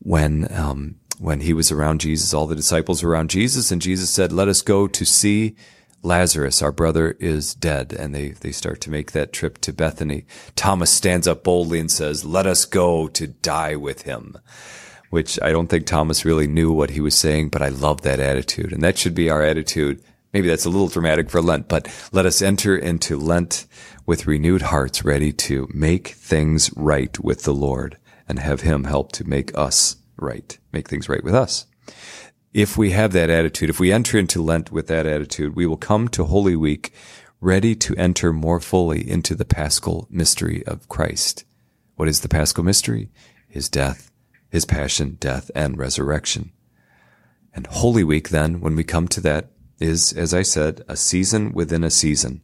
when 0.01 0.53
um, 0.53 0.97
when 1.19 1.41
he 1.41 1.53
was 1.53 1.71
around 1.71 2.01
Jesus, 2.01 2.35
all 2.35 2.47
the 2.47 2.57
disciples 2.57 3.03
were 3.03 3.11
around 3.11 3.31
Jesus, 3.31 3.71
and 3.71 3.81
Jesus 3.81 4.11
said, 4.11 4.33
"Let 4.33 4.49
us 4.49 4.63
go 4.63 4.87
to 4.87 5.05
see 5.05 5.55
Lazarus, 6.03 6.63
our 6.63 6.73
brother, 6.73 7.17
is 7.21 7.55
dead." 7.55 7.95
And 7.99 8.15
they 8.15 8.31
they 8.41 8.53
start 8.53 8.81
to 8.83 8.91
make 8.91 9.13
that 9.13 9.33
trip 9.33 9.59
to 9.63 9.73
Bethany. 9.73 10.27
Thomas 10.57 10.91
stands 10.91 11.27
up 11.27 11.45
boldly 11.45 11.81
and 11.81 11.91
says, 11.91 12.25
"Let 12.25 12.47
us 12.47 12.65
go 12.65 13.09
to 13.09 13.27
die 13.27 13.77
with 13.77 14.03
him." 14.03 14.37
Which 15.11 15.39
I 15.41 15.53
don't 15.53 15.69
think 15.69 15.87
Thomas 15.87 16.25
really 16.25 16.49
knew 16.49 16.73
what 16.73 16.91
he 16.91 17.01
was 17.01 17.15
saying, 17.15 17.51
but 17.51 17.63
I 17.63 17.69
love 17.69 18.03
that 18.03 18.19
attitude, 18.19 18.73
and 18.73 18.83
that 18.83 18.99
should 18.99 19.15
be 19.15 19.31
our 19.31 19.43
attitude. 19.43 20.01
Maybe 20.33 20.49
that's 20.49 20.65
a 20.65 20.71
little 20.71 20.89
dramatic 20.89 21.31
for 21.31 21.41
Lent, 21.41 21.69
but 21.69 21.87
let 22.11 22.27
us 22.27 22.43
enter 22.43 22.77
into 22.77 23.17
Lent 23.17 23.67
with 24.05 24.27
renewed 24.27 24.63
hearts 24.63 25.05
ready 25.05 25.33
to 25.33 25.69
make 25.73 26.09
things 26.09 26.71
right 26.75 27.17
with 27.23 27.45
the 27.45 27.55
Lord 27.55 27.99
and 28.29 28.41
have 28.41 28.63
Him 28.63 28.85
help 28.85 29.13
to 29.13 29.29
make 29.29 29.57
us 29.57 29.97
right, 30.17 30.59
make 30.73 30.89
things 30.89 31.09
right 31.09 31.25
with 31.25 31.35
us. 31.35 31.67
If 32.53 32.77
we 32.77 32.93
have 32.93 33.13
that 33.13 33.31
attitude, 33.31 33.71
if 33.71 33.81
we 33.81 33.93
enter 33.93 34.17
into 34.17 34.43
Lent 34.43 34.71
with 34.71 34.87
that 34.87 35.07
attitude, 35.07 35.57
we 35.57 35.67
will 35.67 35.77
come 35.77 36.09
to 36.09 36.25
Holy 36.25 36.55
Week 36.57 36.93
ready 37.41 37.75
to 37.75 37.97
enter 37.97 38.33
more 38.33 38.61
fully 38.61 39.09
into 39.09 39.35
the 39.35 39.45
paschal 39.45 40.07
mystery 40.11 40.65
of 40.67 40.89
Christ. 40.89 41.45
What 41.97 42.09
is 42.09 42.21
the 42.21 42.29
paschal 42.29 42.65
mystery? 42.65 43.11
His 43.49 43.69
death, 43.69 44.11
his 44.51 44.65
passion, 44.65 45.17
death, 45.21 45.51
and 45.55 45.77
resurrection. 45.77 46.53
And 47.53 47.67
Holy 47.67 48.03
Week, 48.03 48.31
then, 48.31 48.61
when 48.61 48.75
we 48.77 48.85
come 48.85 49.09
to 49.09 49.21
that, 49.21 49.51
is, 49.79 50.13
as 50.13 50.33
I 50.33 50.43
said, 50.43 50.83
a 50.89 50.97
season 50.97 51.53
within 51.53 51.85
a 51.85 51.91
season. 51.91 52.43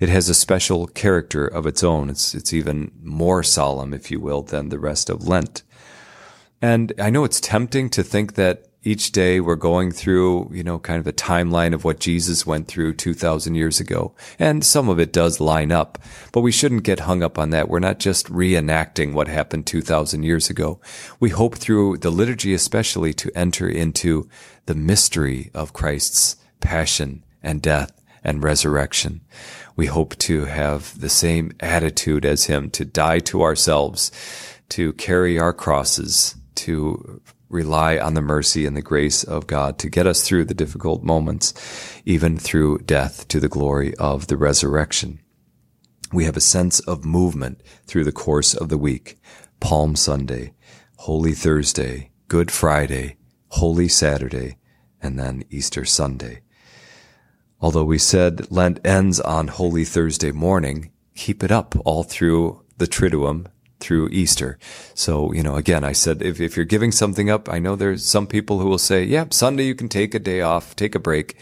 It 0.00 0.08
has 0.08 0.28
a 0.28 0.34
special 0.34 0.86
character 0.86 1.46
of 1.46 1.66
its 1.66 1.84
own. 1.84 2.10
It's, 2.10 2.34
it's 2.34 2.52
even 2.52 2.92
more 3.02 3.42
solemn, 3.42 3.92
if 3.92 4.10
you 4.10 4.20
will, 4.20 4.42
than 4.42 4.70
the 4.70 4.78
rest 4.78 5.10
of 5.10 5.28
Lent. 5.28 5.62
And 6.62 6.92
I 6.98 7.10
know 7.10 7.24
it's 7.24 7.40
tempting 7.40 7.90
to 7.90 8.02
think 8.02 8.34
that 8.34 8.66
each 8.82 9.12
day 9.12 9.40
we're 9.40 9.56
going 9.56 9.92
through, 9.92 10.50
you 10.52 10.62
know, 10.62 10.78
kind 10.78 10.98
of 10.98 11.06
a 11.06 11.12
timeline 11.12 11.74
of 11.74 11.84
what 11.84 12.00
Jesus 12.00 12.46
went 12.46 12.66
through 12.66 12.94
2000 12.94 13.54
years 13.54 13.78
ago. 13.78 14.14
And 14.38 14.64
some 14.64 14.88
of 14.88 14.98
it 14.98 15.12
does 15.12 15.38
line 15.38 15.70
up, 15.70 15.98
but 16.32 16.40
we 16.40 16.52
shouldn't 16.52 16.84
get 16.84 17.00
hung 17.00 17.22
up 17.22 17.38
on 17.38 17.50
that. 17.50 17.68
We're 17.68 17.78
not 17.78 17.98
just 17.98 18.32
reenacting 18.32 19.12
what 19.12 19.28
happened 19.28 19.66
2000 19.66 20.22
years 20.22 20.48
ago. 20.48 20.80
We 21.18 21.28
hope 21.30 21.56
through 21.56 21.98
the 21.98 22.10
liturgy, 22.10 22.54
especially 22.54 23.12
to 23.14 23.30
enter 23.34 23.68
into 23.68 24.28
the 24.64 24.74
mystery 24.74 25.50
of 25.54 25.74
Christ's 25.74 26.36
passion 26.60 27.22
and 27.42 27.60
death 27.60 27.92
and 28.24 28.42
resurrection. 28.42 29.20
We 29.76 29.86
hope 29.86 30.16
to 30.18 30.46
have 30.46 30.98
the 30.98 31.08
same 31.10 31.52
attitude 31.60 32.24
as 32.24 32.44
him, 32.44 32.70
to 32.70 32.84
die 32.84 33.18
to 33.20 33.42
ourselves, 33.42 34.10
to 34.70 34.92
carry 34.94 35.38
our 35.38 35.52
crosses, 35.52 36.34
to 36.64 37.20
rely 37.48 37.98
on 37.98 38.14
the 38.14 38.22
mercy 38.22 38.64
and 38.64 38.76
the 38.76 38.82
grace 38.82 39.24
of 39.24 39.46
God 39.46 39.78
to 39.78 39.90
get 39.90 40.06
us 40.06 40.22
through 40.22 40.44
the 40.44 40.54
difficult 40.54 41.02
moments, 41.02 41.54
even 42.04 42.38
through 42.38 42.78
death 42.78 43.26
to 43.28 43.40
the 43.40 43.48
glory 43.48 43.94
of 43.96 44.28
the 44.28 44.36
resurrection. 44.36 45.20
We 46.12 46.24
have 46.24 46.36
a 46.36 46.40
sense 46.40 46.80
of 46.80 47.04
movement 47.04 47.62
through 47.86 48.04
the 48.04 48.12
course 48.12 48.54
of 48.54 48.68
the 48.68 48.78
week. 48.78 49.18
Palm 49.60 49.94
Sunday, 49.94 50.54
Holy 50.96 51.32
Thursday, 51.32 52.10
Good 52.28 52.50
Friday, 52.50 53.16
Holy 53.48 53.88
Saturday, 53.88 54.56
and 55.02 55.18
then 55.18 55.44
Easter 55.50 55.84
Sunday. 55.84 56.40
Although 57.60 57.84
we 57.84 57.98
said 57.98 58.50
Lent 58.50 58.80
ends 58.84 59.20
on 59.20 59.48
Holy 59.48 59.84
Thursday 59.84 60.32
morning, 60.32 60.92
keep 61.14 61.42
it 61.42 61.52
up 61.52 61.74
all 61.84 62.02
through 62.02 62.64
the 62.78 62.86
Triduum 62.86 63.46
through 63.80 64.08
Easter. 64.10 64.58
So, 64.94 65.32
you 65.32 65.42
know, 65.42 65.56
again, 65.56 65.84
I 65.84 65.92
said, 65.92 66.22
if, 66.22 66.40
if 66.40 66.56
you're 66.56 66.64
giving 66.64 66.92
something 66.92 67.30
up, 67.30 67.48
I 67.48 67.58
know 67.58 67.76
there's 67.76 68.04
some 68.04 68.26
people 68.26 68.60
who 68.60 68.68
will 68.68 68.78
say, 68.78 69.02
yeah, 69.04 69.24
Sunday 69.30 69.64
you 69.64 69.74
can 69.74 69.88
take 69.88 70.14
a 70.14 70.18
day 70.18 70.40
off, 70.40 70.76
take 70.76 70.94
a 70.94 71.00
break. 71.00 71.36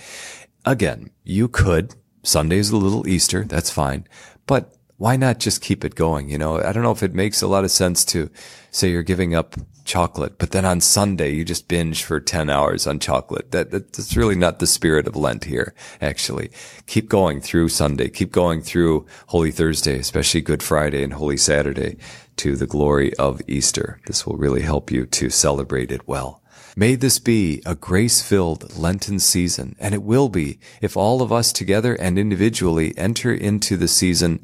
Again, 0.64 1.10
you 1.24 1.48
could 1.48 1.94
Sunday 2.22 2.58
is 2.58 2.70
a 2.70 2.76
little 2.76 3.08
Easter. 3.08 3.44
That's 3.44 3.70
fine. 3.70 4.06
But 4.46 4.74
why 4.98 5.16
not 5.16 5.38
just 5.38 5.62
keep 5.62 5.84
it 5.84 5.94
going? 5.94 6.28
You 6.28 6.38
know, 6.38 6.60
I 6.60 6.72
don't 6.72 6.82
know 6.82 6.92
if 6.92 7.02
it 7.02 7.14
makes 7.14 7.40
a 7.40 7.46
lot 7.46 7.64
of 7.64 7.70
sense 7.70 8.04
to 8.06 8.30
say 8.70 8.90
you're 8.90 9.02
giving 9.02 9.34
up 9.34 9.54
chocolate, 9.84 10.38
but 10.38 10.50
then 10.50 10.64
on 10.64 10.80
Sunday 10.80 11.30
you 11.30 11.44
just 11.44 11.68
binge 11.68 12.02
for 12.02 12.20
10 12.20 12.50
hours 12.50 12.86
on 12.86 12.98
chocolate. 12.98 13.52
That, 13.52 13.70
that's 13.70 14.16
really 14.16 14.34
not 14.34 14.58
the 14.58 14.66
spirit 14.66 15.06
of 15.06 15.16
Lent 15.16 15.44
here, 15.44 15.72
actually. 16.00 16.50
Keep 16.86 17.08
going 17.08 17.40
through 17.40 17.70
Sunday. 17.70 18.08
Keep 18.08 18.32
going 18.32 18.60
through 18.60 19.06
Holy 19.28 19.52
Thursday, 19.52 19.98
especially 19.98 20.42
Good 20.42 20.62
Friday 20.62 21.02
and 21.02 21.14
Holy 21.14 21.38
Saturday 21.38 21.96
to 22.38 22.56
the 22.56 22.66
glory 22.66 23.14
of 23.14 23.42
Easter. 23.46 24.00
This 24.06 24.26
will 24.26 24.36
really 24.36 24.62
help 24.62 24.90
you 24.90 25.06
to 25.06 25.30
celebrate 25.30 25.92
it 25.92 26.08
well. 26.08 26.42
May 26.76 26.94
this 26.94 27.18
be 27.18 27.60
a 27.66 27.74
grace 27.74 28.22
filled 28.22 28.78
Lenten 28.78 29.18
season, 29.18 29.74
and 29.80 29.94
it 29.94 30.02
will 30.02 30.28
be 30.28 30.60
if 30.80 30.96
all 30.96 31.22
of 31.22 31.32
us 31.32 31.52
together 31.52 31.94
and 31.94 32.18
individually 32.18 32.96
enter 32.96 33.34
into 33.34 33.76
the 33.76 33.88
season 33.88 34.40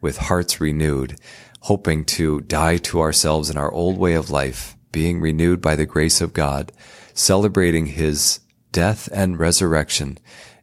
with 0.00 0.18
hearts 0.18 0.60
renewed, 0.60 1.18
hoping 1.60 2.04
to 2.04 2.40
die 2.42 2.76
to 2.76 3.00
ourselves 3.00 3.48
and 3.48 3.58
our 3.58 3.72
old 3.72 3.96
way 3.96 4.12
of 4.12 4.30
life, 4.30 4.76
being 4.92 5.18
renewed 5.20 5.62
by 5.62 5.74
the 5.76 5.86
grace 5.86 6.20
of 6.20 6.34
God, 6.34 6.72
celebrating 7.14 7.86
his 7.86 8.40
death 8.70 9.08
and 9.12 9.38
resurrection, 9.38 10.18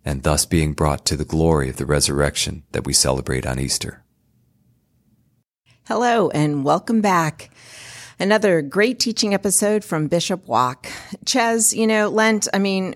and 0.06 0.22
thus 0.22 0.46
being 0.46 0.74
brought 0.74 1.06
to 1.08 1.18
the 1.18 1.26
glory 1.26 1.70
of 1.70 1.78
the 1.78 1.88
resurrection 1.88 2.64
that 2.72 2.86
we 2.86 2.94
celebrate 2.94 3.48
on 3.48 3.60
Easter. 3.60 4.05
Hello 5.88 6.32
and 6.32 6.64
welcome 6.64 7.02
back. 7.02 7.52
Another 8.20 8.64
great 8.64 9.00
teaching 9.00 9.36
episode 9.36 9.84
from 9.84 10.08
Bishop 10.08 10.48
Wack. 10.48 10.92
Ches, 11.26 11.76
you 11.76 11.86
know, 11.86 12.10
Lent, 12.10 12.48
I 12.52 12.58
mean, 12.58 12.96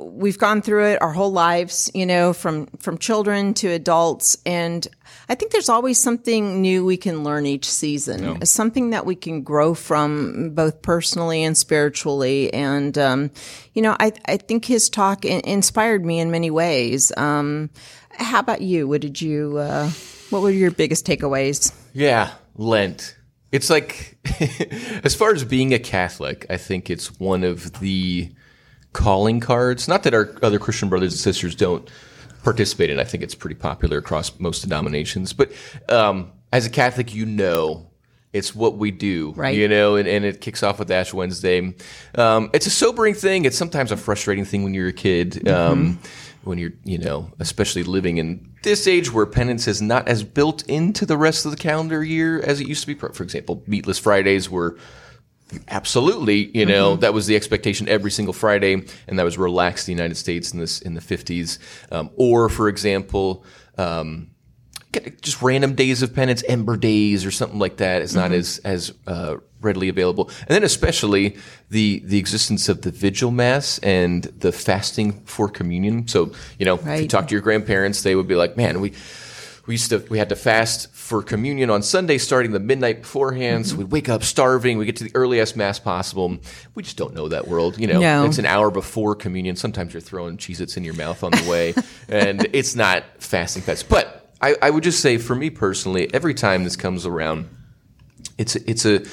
we've 0.00 0.36
gone 0.36 0.60
through 0.60 0.84
it 0.88 1.00
our 1.00 1.14
whole 1.14 1.32
lives, 1.32 1.90
you 1.94 2.04
know, 2.04 2.34
from, 2.34 2.66
from 2.78 2.98
children 2.98 3.54
to 3.54 3.70
adults. 3.70 4.36
And 4.44 4.86
I 5.30 5.34
think 5.34 5.52
there's 5.52 5.70
always 5.70 5.96
something 5.96 6.60
new 6.60 6.84
we 6.84 6.98
can 6.98 7.24
learn 7.24 7.46
each 7.46 7.70
season, 7.70 8.44
something 8.44 8.90
that 8.90 9.06
we 9.06 9.14
can 9.14 9.40
grow 9.40 9.72
from 9.72 10.50
both 10.50 10.82
personally 10.82 11.42
and 11.42 11.56
spiritually. 11.56 12.52
And, 12.52 12.98
um, 12.98 13.30
you 13.72 13.80
know, 13.80 13.96
I, 13.98 14.12
I 14.26 14.36
think 14.36 14.66
his 14.66 14.90
talk 14.90 15.24
in- 15.24 15.40
inspired 15.40 16.04
me 16.04 16.20
in 16.20 16.30
many 16.30 16.50
ways. 16.50 17.12
Um, 17.16 17.70
how 18.10 18.40
about 18.40 18.60
you? 18.60 18.86
What 18.86 19.00
did 19.00 19.22
you, 19.22 19.56
uh, 19.56 19.90
what 20.30 20.42
were 20.42 20.50
your 20.50 20.70
biggest 20.70 21.06
takeaways? 21.06 21.74
Yeah, 21.92 22.32
Lent. 22.56 23.16
It's 23.52 23.70
like, 23.70 24.18
as 25.04 25.14
far 25.14 25.32
as 25.32 25.44
being 25.44 25.72
a 25.72 25.78
Catholic, 25.78 26.46
I 26.50 26.56
think 26.56 26.90
it's 26.90 27.18
one 27.18 27.44
of 27.44 27.78
the 27.80 28.32
calling 28.92 29.40
cards. 29.40 29.88
Not 29.88 30.02
that 30.02 30.14
our 30.14 30.34
other 30.42 30.58
Christian 30.58 30.88
brothers 30.88 31.12
and 31.12 31.20
sisters 31.20 31.54
don't 31.54 31.88
participate 32.42 32.90
in. 32.90 32.98
I 32.98 33.04
think 33.04 33.22
it's 33.22 33.34
pretty 33.34 33.56
popular 33.56 33.98
across 33.98 34.38
most 34.38 34.62
denominations. 34.62 35.32
But 35.32 35.52
um, 35.88 36.32
as 36.52 36.66
a 36.66 36.70
Catholic, 36.70 37.14
you 37.14 37.26
know 37.26 37.90
it's 38.32 38.54
what 38.54 38.76
we 38.76 38.90
do, 38.90 39.32
Right. 39.34 39.56
You 39.56 39.66
know, 39.66 39.96
and, 39.96 40.06
and 40.06 40.24
it 40.24 40.40
kicks 40.40 40.62
off 40.62 40.78
with 40.78 40.90
Ash 40.90 41.14
Wednesday. 41.14 41.74
Um, 42.14 42.50
it's 42.52 42.66
a 42.66 42.70
sobering 42.70 43.14
thing. 43.14 43.46
It's 43.46 43.56
sometimes 43.56 43.92
a 43.92 43.96
frustrating 43.96 44.44
thing 44.44 44.62
when 44.62 44.74
you're 44.74 44.88
a 44.88 44.92
kid. 44.92 45.48
Um, 45.48 45.98
when 46.46 46.58
you're, 46.58 46.72
you 46.84 46.98
know, 46.98 47.30
especially 47.38 47.82
living 47.82 48.18
in 48.18 48.54
this 48.62 48.86
age 48.86 49.12
where 49.12 49.26
penance 49.26 49.68
is 49.68 49.82
not 49.82 50.08
as 50.08 50.22
built 50.22 50.66
into 50.68 51.04
the 51.04 51.16
rest 51.16 51.44
of 51.44 51.50
the 51.50 51.56
calendar 51.56 52.02
year 52.02 52.40
as 52.40 52.60
it 52.60 52.68
used 52.68 52.82
to 52.82 52.86
be. 52.86 52.94
For 52.94 53.22
example, 53.22 53.62
Meatless 53.66 53.98
Fridays 53.98 54.48
were 54.48 54.78
absolutely, 55.68 56.56
you 56.56 56.66
know, 56.66 56.96
that 56.96 57.14
was 57.14 57.26
the 57.26 57.36
expectation 57.36 57.88
every 57.88 58.10
single 58.10 58.32
Friday, 58.32 58.84
and 59.06 59.18
that 59.18 59.24
was 59.24 59.38
relaxed 59.38 59.88
in 59.88 59.94
the 59.94 60.02
United 60.02 60.16
States 60.16 60.52
in 60.52 60.58
this 60.58 60.80
in 60.80 60.94
the 60.94 61.00
fifties. 61.00 61.58
Um, 61.92 62.10
or, 62.16 62.48
for 62.48 62.68
example, 62.68 63.44
um, 63.78 64.30
just 65.20 65.42
random 65.42 65.74
days 65.74 66.02
of 66.02 66.14
penance, 66.14 66.42
Ember 66.48 66.76
Days 66.76 67.24
or 67.26 67.30
something 67.30 67.58
like 67.58 67.78
that 67.78 68.02
is 68.02 68.14
not 68.14 68.32
as 68.32 68.58
as 68.64 68.92
uh, 69.06 69.36
readily 69.60 69.88
available. 69.88 70.28
And 70.40 70.48
then 70.48 70.64
especially 70.64 71.36
the 71.70 72.00
the 72.04 72.18
existence 72.18 72.68
of 72.68 72.82
the 72.82 72.90
Vigil 72.90 73.30
Mass 73.30 73.78
and 73.80 74.22
the 74.24 74.52
fasting 74.52 75.22
for 75.24 75.48
communion. 75.48 76.08
So 76.08 76.32
you 76.58 76.64
know, 76.66 76.76
if 76.82 77.00
you 77.02 77.08
talk 77.08 77.28
to 77.28 77.32
your 77.34 77.42
grandparents, 77.42 78.02
they 78.02 78.14
would 78.16 78.28
be 78.28 78.36
like, 78.36 78.56
"Man, 78.56 78.80
we." 78.80 78.92
We 79.66 79.74
used 79.74 79.90
to 79.90 79.98
we 80.08 80.16
had 80.18 80.28
to 80.28 80.36
fast 80.36 80.92
for 80.94 81.24
communion 81.24 81.70
on 81.70 81.82
Sunday 81.82 82.18
starting 82.18 82.52
the 82.52 82.60
midnight 82.60 83.00
beforehand. 83.02 83.66
So 83.66 83.74
we'd 83.74 83.90
wake 83.90 84.08
up 84.08 84.22
starving. 84.22 84.78
We 84.78 84.86
get 84.86 84.94
to 84.98 85.02
the 85.04 85.10
earliest 85.16 85.56
mass 85.56 85.80
possible. 85.80 86.38
We 86.76 86.84
just 86.84 86.96
don't 86.96 87.14
know 87.14 87.26
that 87.30 87.48
world. 87.48 87.76
You 87.76 87.88
know, 87.88 87.98
No. 87.98 88.26
it's 88.26 88.38
an 88.38 88.46
hour 88.46 88.70
before 88.70 89.16
communion. 89.16 89.56
Sometimes 89.56 89.92
you're 89.92 90.00
throwing 90.00 90.36
Cheez 90.36 90.60
Its 90.60 90.76
in 90.76 90.84
your 90.84 90.94
mouth 90.94 91.24
on 91.24 91.32
the 91.32 91.50
way, 91.50 91.74
and 92.08 92.46
it's 92.52 92.76
not 92.76 93.02
fasting 93.18 93.64
fast. 93.64 93.88
But 93.88 94.25
I, 94.46 94.54
I 94.62 94.70
would 94.70 94.84
just 94.84 95.00
say, 95.00 95.18
for 95.18 95.34
me 95.34 95.50
personally, 95.50 96.12
every 96.14 96.32
time 96.32 96.62
this 96.62 96.76
comes 96.76 97.04
around, 97.04 97.48
it's 98.38 98.54
a, 98.54 98.70
it's 98.70 98.84
a 98.84 99.04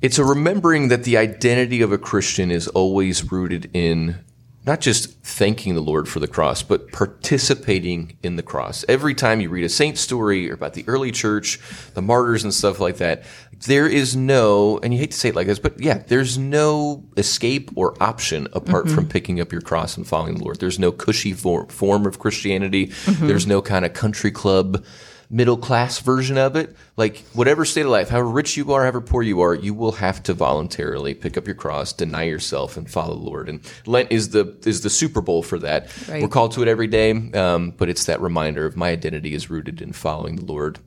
it's 0.00 0.18
a 0.18 0.24
remembering 0.24 0.88
that 0.88 1.02
the 1.02 1.16
identity 1.16 1.82
of 1.82 1.90
a 1.90 1.98
Christian 1.98 2.52
is 2.52 2.68
always 2.68 3.32
rooted 3.32 3.68
in 3.74 4.16
not 4.64 4.80
just 4.80 5.10
thanking 5.22 5.74
the 5.74 5.80
Lord 5.80 6.08
for 6.08 6.20
the 6.20 6.28
cross, 6.28 6.62
but 6.62 6.92
participating 6.92 8.16
in 8.22 8.36
the 8.36 8.42
cross. 8.42 8.84
Every 8.88 9.14
time 9.14 9.40
you 9.40 9.48
read 9.48 9.64
a 9.64 9.68
saint 9.68 9.98
story 9.98 10.48
or 10.48 10.54
about 10.54 10.74
the 10.74 10.84
early 10.86 11.10
church, 11.10 11.60
the 11.94 12.02
martyrs 12.02 12.44
and 12.44 12.54
stuff 12.54 12.78
like 12.78 12.98
that, 12.98 13.24
there 13.66 13.86
is 13.86 14.16
no, 14.16 14.78
and 14.82 14.92
you 14.92 15.00
hate 15.00 15.10
to 15.12 15.16
say 15.16 15.30
it 15.30 15.34
like 15.34 15.46
this, 15.46 15.58
but 15.58 15.80
yeah, 15.80 16.02
there's 16.06 16.38
no 16.38 17.04
escape 17.16 17.70
or 17.74 18.00
option 18.02 18.48
apart 18.52 18.88
from 18.88 19.08
picking 19.08 19.40
up 19.40 19.52
your 19.52 19.60
cross 19.60 19.96
and 19.96 20.06
following 20.06 20.36
the 20.36 20.44
Lord. 20.44 20.60
There's 20.60 20.78
no 20.78 20.92
cushy 20.92 21.32
for, 21.32 21.68
form 21.68 22.06
of 22.06 22.18
Christianity. 22.18 22.92
There's 23.06 23.46
no 23.46 23.62
kind 23.62 23.84
of 23.84 23.92
country 23.92 24.30
club 24.30 24.84
middle 25.30 25.56
class 25.56 25.98
version 25.98 26.38
of 26.38 26.56
it. 26.56 26.76
Like 26.96 27.24
whatever 27.32 27.64
state 27.64 27.84
of 27.84 27.90
life, 27.90 28.08
however 28.08 28.28
rich 28.28 28.56
you 28.56 28.72
are, 28.72 28.82
however 28.82 29.00
poor 29.00 29.22
you 29.22 29.40
are, 29.40 29.54
you 29.54 29.74
will 29.74 29.92
have 29.92 30.22
to 30.24 30.34
voluntarily 30.34 31.14
pick 31.14 31.36
up 31.36 31.46
your 31.46 31.56
cross, 31.56 31.92
deny 31.92 32.22
yourself, 32.22 32.76
and 32.76 32.88
follow 32.88 33.16
the 33.16 33.24
Lord. 33.24 33.48
And 33.48 33.60
Lent 33.84 34.12
is 34.12 34.30
the 34.30 34.56
is 34.64 34.82
the 34.82 34.90
Super 34.90 35.20
Bowl 35.20 35.42
for 35.42 35.58
that. 35.58 35.90
Right. 36.08 36.22
We're 36.22 36.28
called 36.28 36.52
to 36.52 36.62
it 36.62 36.68
every 36.68 36.86
day, 36.86 37.10
um, 37.32 37.72
but 37.76 37.88
it's 37.88 38.04
that 38.04 38.20
reminder 38.20 38.64
of 38.64 38.76
my 38.76 38.90
identity 38.90 39.34
is 39.34 39.50
rooted 39.50 39.82
in 39.82 39.92
following 39.92 40.36
the 40.36 40.44
Lord. 40.44 40.78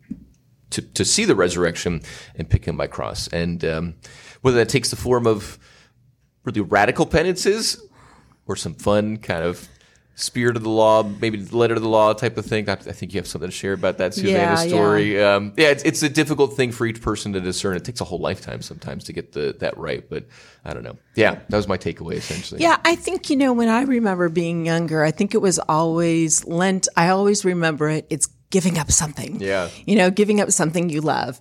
To, 0.71 0.81
to 0.81 1.05
see 1.05 1.23
the 1.23 1.33
resurrection 1.33 2.01
and 2.35 2.49
pick 2.49 2.65
him 2.65 2.75
by 2.75 2.87
cross. 2.87 3.29
And 3.29 3.63
um, 3.63 3.95
whether 4.41 4.57
that 4.57 4.67
takes 4.67 4.89
the 4.89 4.97
form 4.97 5.25
of 5.25 5.57
really 6.43 6.59
radical 6.59 7.05
penances 7.05 7.81
or 8.45 8.57
some 8.57 8.73
fun 8.73 9.17
kind 9.17 9.43
of 9.43 9.69
spirit 10.15 10.57
of 10.57 10.63
the 10.63 10.69
law, 10.69 11.03
maybe 11.03 11.37
letter 11.45 11.75
of 11.75 11.81
the 11.81 11.87
law 11.87 12.11
type 12.11 12.37
of 12.37 12.45
thing. 12.45 12.67
I, 12.67 12.73
I 12.73 12.75
think 12.75 13.13
you 13.13 13.19
have 13.19 13.27
something 13.27 13.49
to 13.49 13.55
share 13.55 13.73
about 13.73 13.99
that, 13.99 14.15
Susanna's 14.15 14.63
Yeah, 14.63 14.67
story. 14.67 15.15
Yeah, 15.15 15.35
um, 15.35 15.53
yeah 15.55 15.67
it's, 15.69 15.83
it's 15.83 16.01
a 16.01 16.09
difficult 16.09 16.55
thing 16.57 16.71
for 16.71 16.85
each 16.85 17.01
person 17.01 17.33
to 17.33 17.39
discern. 17.39 17.77
It 17.77 17.85
takes 17.85 18.01
a 18.01 18.03
whole 18.03 18.19
lifetime 18.19 18.61
sometimes 18.61 19.03
to 19.05 19.13
get 19.13 19.31
the 19.31 19.55
that 19.59 19.77
right, 19.77 20.03
but 20.09 20.25
I 20.65 20.73
don't 20.73 20.83
know. 20.83 20.97
Yeah, 21.15 21.39
that 21.47 21.55
was 21.55 21.67
my 21.67 21.77
takeaway 21.77 22.15
essentially. 22.15 22.61
Yeah, 22.61 22.77
I 22.83 22.95
think, 22.95 23.29
you 23.29 23.35
know, 23.35 23.53
when 23.53 23.69
I 23.69 23.83
remember 23.83 24.27
being 24.27 24.65
younger, 24.65 25.03
I 25.03 25.11
think 25.11 25.35
it 25.35 25.41
was 25.41 25.59
always 25.59 26.45
Lent. 26.45 26.87
I 26.97 27.09
always 27.09 27.45
remember 27.45 27.87
it. 27.87 28.07
It's 28.09 28.27
giving 28.49 28.77
up 28.77 28.91
something. 28.91 29.39
Yeah. 29.39 29.69
You 29.85 29.95
know, 29.95 30.09
giving 30.09 30.41
up 30.41 30.51
something 30.51 30.89
you 30.89 31.01
love. 31.01 31.39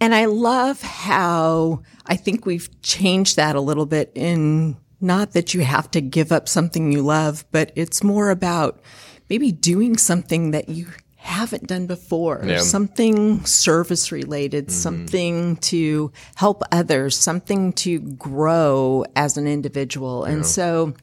And 0.00 0.14
I 0.14 0.26
love 0.26 0.82
how 0.82 1.82
I 2.06 2.16
think 2.16 2.44
we've 2.44 2.68
changed 2.82 3.36
that 3.36 3.56
a 3.56 3.60
little 3.60 3.86
bit 3.86 4.12
in 4.14 4.76
not 5.00 5.32
that 5.32 5.54
you 5.54 5.62
have 5.62 5.90
to 5.92 6.00
give 6.00 6.32
up 6.32 6.48
something 6.48 6.92
you 6.92 7.02
love, 7.02 7.44
but 7.50 7.72
it's 7.76 8.02
more 8.02 8.30
about 8.30 8.80
maybe 9.28 9.52
doing 9.52 9.96
something 9.96 10.52
that 10.52 10.68
you 10.68 10.86
haven't 11.16 11.66
done 11.66 11.86
before, 11.86 12.42
Yeah. 12.46 12.58
something 12.60 13.44
service 13.44 14.12
related, 14.12 14.66
mm-hmm. 14.66 14.74
something 14.74 15.56
to 15.56 16.12
help 16.36 16.62
others, 16.70 17.16
something 17.16 17.72
to 17.74 17.98
grow 17.98 19.04
as 19.16 19.36
an 19.36 19.46
individual. 19.46 20.24
And 20.24 20.46
so 20.46 20.94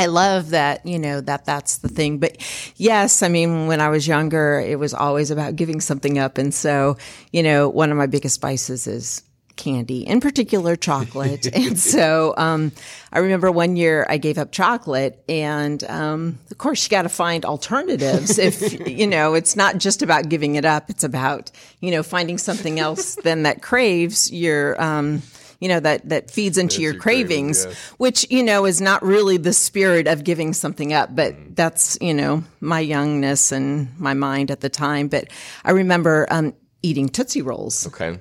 I 0.00 0.06
love 0.06 0.50
that, 0.50 0.86
you 0.86 0.98
know, 0.98 1.20
that 1.20 1.44
that's 1.44 1.78
the 1.78 1.88
thing. 1.88 2.16
But 2.20 2.38
yes, 2.76 3.22
I 3.22 3.28
mean, 3.28 3.66
when 3.66 3.82
I 3.82 3.90
was 3.90 4.08
younger, 4.08 4.58
it 4.58 4.78
was 4.78 4.94
always 4.94 5.30
about 5.30 5.56
giving 5.56 5.82
something 5.82 6.18
up. 6.18 6.38
And 6.38 6.54
so, 6.54 6.96
you 7.32 7.42
know, 7.42 7.68
one 7.68 7.90
of 7.90 7.98
my 7.98 8.06
biggest 8.06 8.40
vices 8.40 8.86
is 8.86 9.22
candy, 9.56 10.06
in 10.06 10.22
particular 10.22 10.74
chocolate. 10.74 11.46
and 11.54 11.78
so, 11.78 12.32
um, 12.38 12.72
I 13.12 13.18
remember 13.18 13.52
one 13.52 13.76
year 13.76 14.06
I 14.08 14.16
gave 14.16 14.38
up 14.38 14.52
chocolate 14.52 15.22
and, 15.28 15.84
um, 15.84 16.38
of 16.50 16.56
course 16.56 16.82
you 16.82 16.88
got 16.88 17.02
to 17.02 17.10
find 17.10 17.44
alternatives. 17.44 18.38
if, 18.38 18.80
you 18.88 19.06
know, 19.06 19.34
it's 19.34 19.54
not 19.54 19.76
just 19.76 20.00
about 20.00 20.30
giving 20.30 20.54
it 20.54 20.64
up. 20.64 20.88
It's 20.88 21.04
about, 21.04 21.50
you 21.80 21.90
know, 21.90 22.02
finding 22.02 22.38
something 22.38 22.80
else 22.80 23.16
then 23.16 23.42
that 23.42 23.60
craves 23.60 24.32
your, 24.32 24.80
um, 24.82 25.20
you 25.60 25.68
know, 25.68 25.78
that, 25.80 26.08
that 26.08 26.30
feeds 26.30 26.58
into 26.58 26.82
your, 26.82 26.92
your 26.92 27.00
cravings, 27.00 27.66
yeah. 27.66 27.74
which, 27.98 28.26
you 28.30 28.42
know, 28.42 28.64
is 28.64 28.80
not 28.80 29.02
really 29.02 29.36
the 29.36 29.52
spirit 29.52 30.06
of 30.06 30.24
giving 30.24 30.52
something 30.52 30.92
up, 30.92 31.14
but 31.14 31.34
that's, 31.54 31.98
you 32.00 32.14
know, 32.14 32.42
my 32.60 32.80
youngness 32.80 33.52
and 33.52 33.88
my 33.98 34.14
mind 34.14 34.50
at 34.50 34.60
the 34.60 34.70
time. 34.70 35.08
But 35.08 35.28
I 35.64 35.72
remember, 35.72 36.26
um, 36.30 36.54
eating 36.82 37.10
Tootsie 37.10 37.42
Rolls 37.42 37.86
Okay. 37.88 38.18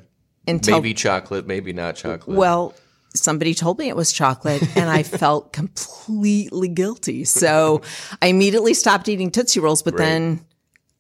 until, 0.48 0.78
Maybe 0.78 0.94
chocolate, 0.94 1.48
maybe 1.48 1.72
not 1.72 1.96
chocolate. 1.96 2.38
well, 2.38 2.74
somebody 3.16 3.54
told 3.54 3.80
me 3.80 3.88
it 3.88 3.96
was 3.96 4.12
chocolate 4.12 4.62
and 4.76 4.90
I 4.90 5.04
felt 5.24 5.54
completely 5.54 6.68
guilty. 6.68 7.24
So 7.24 7.82
I 8.22 8.28
immediately 8.28 8.74
stopped 8.74 9.08
eating 9.08 9.32
Tootsie 9.32 9.62
Rolls, 9.62 9.82
but 9.82 9.96
then 9.98 10.46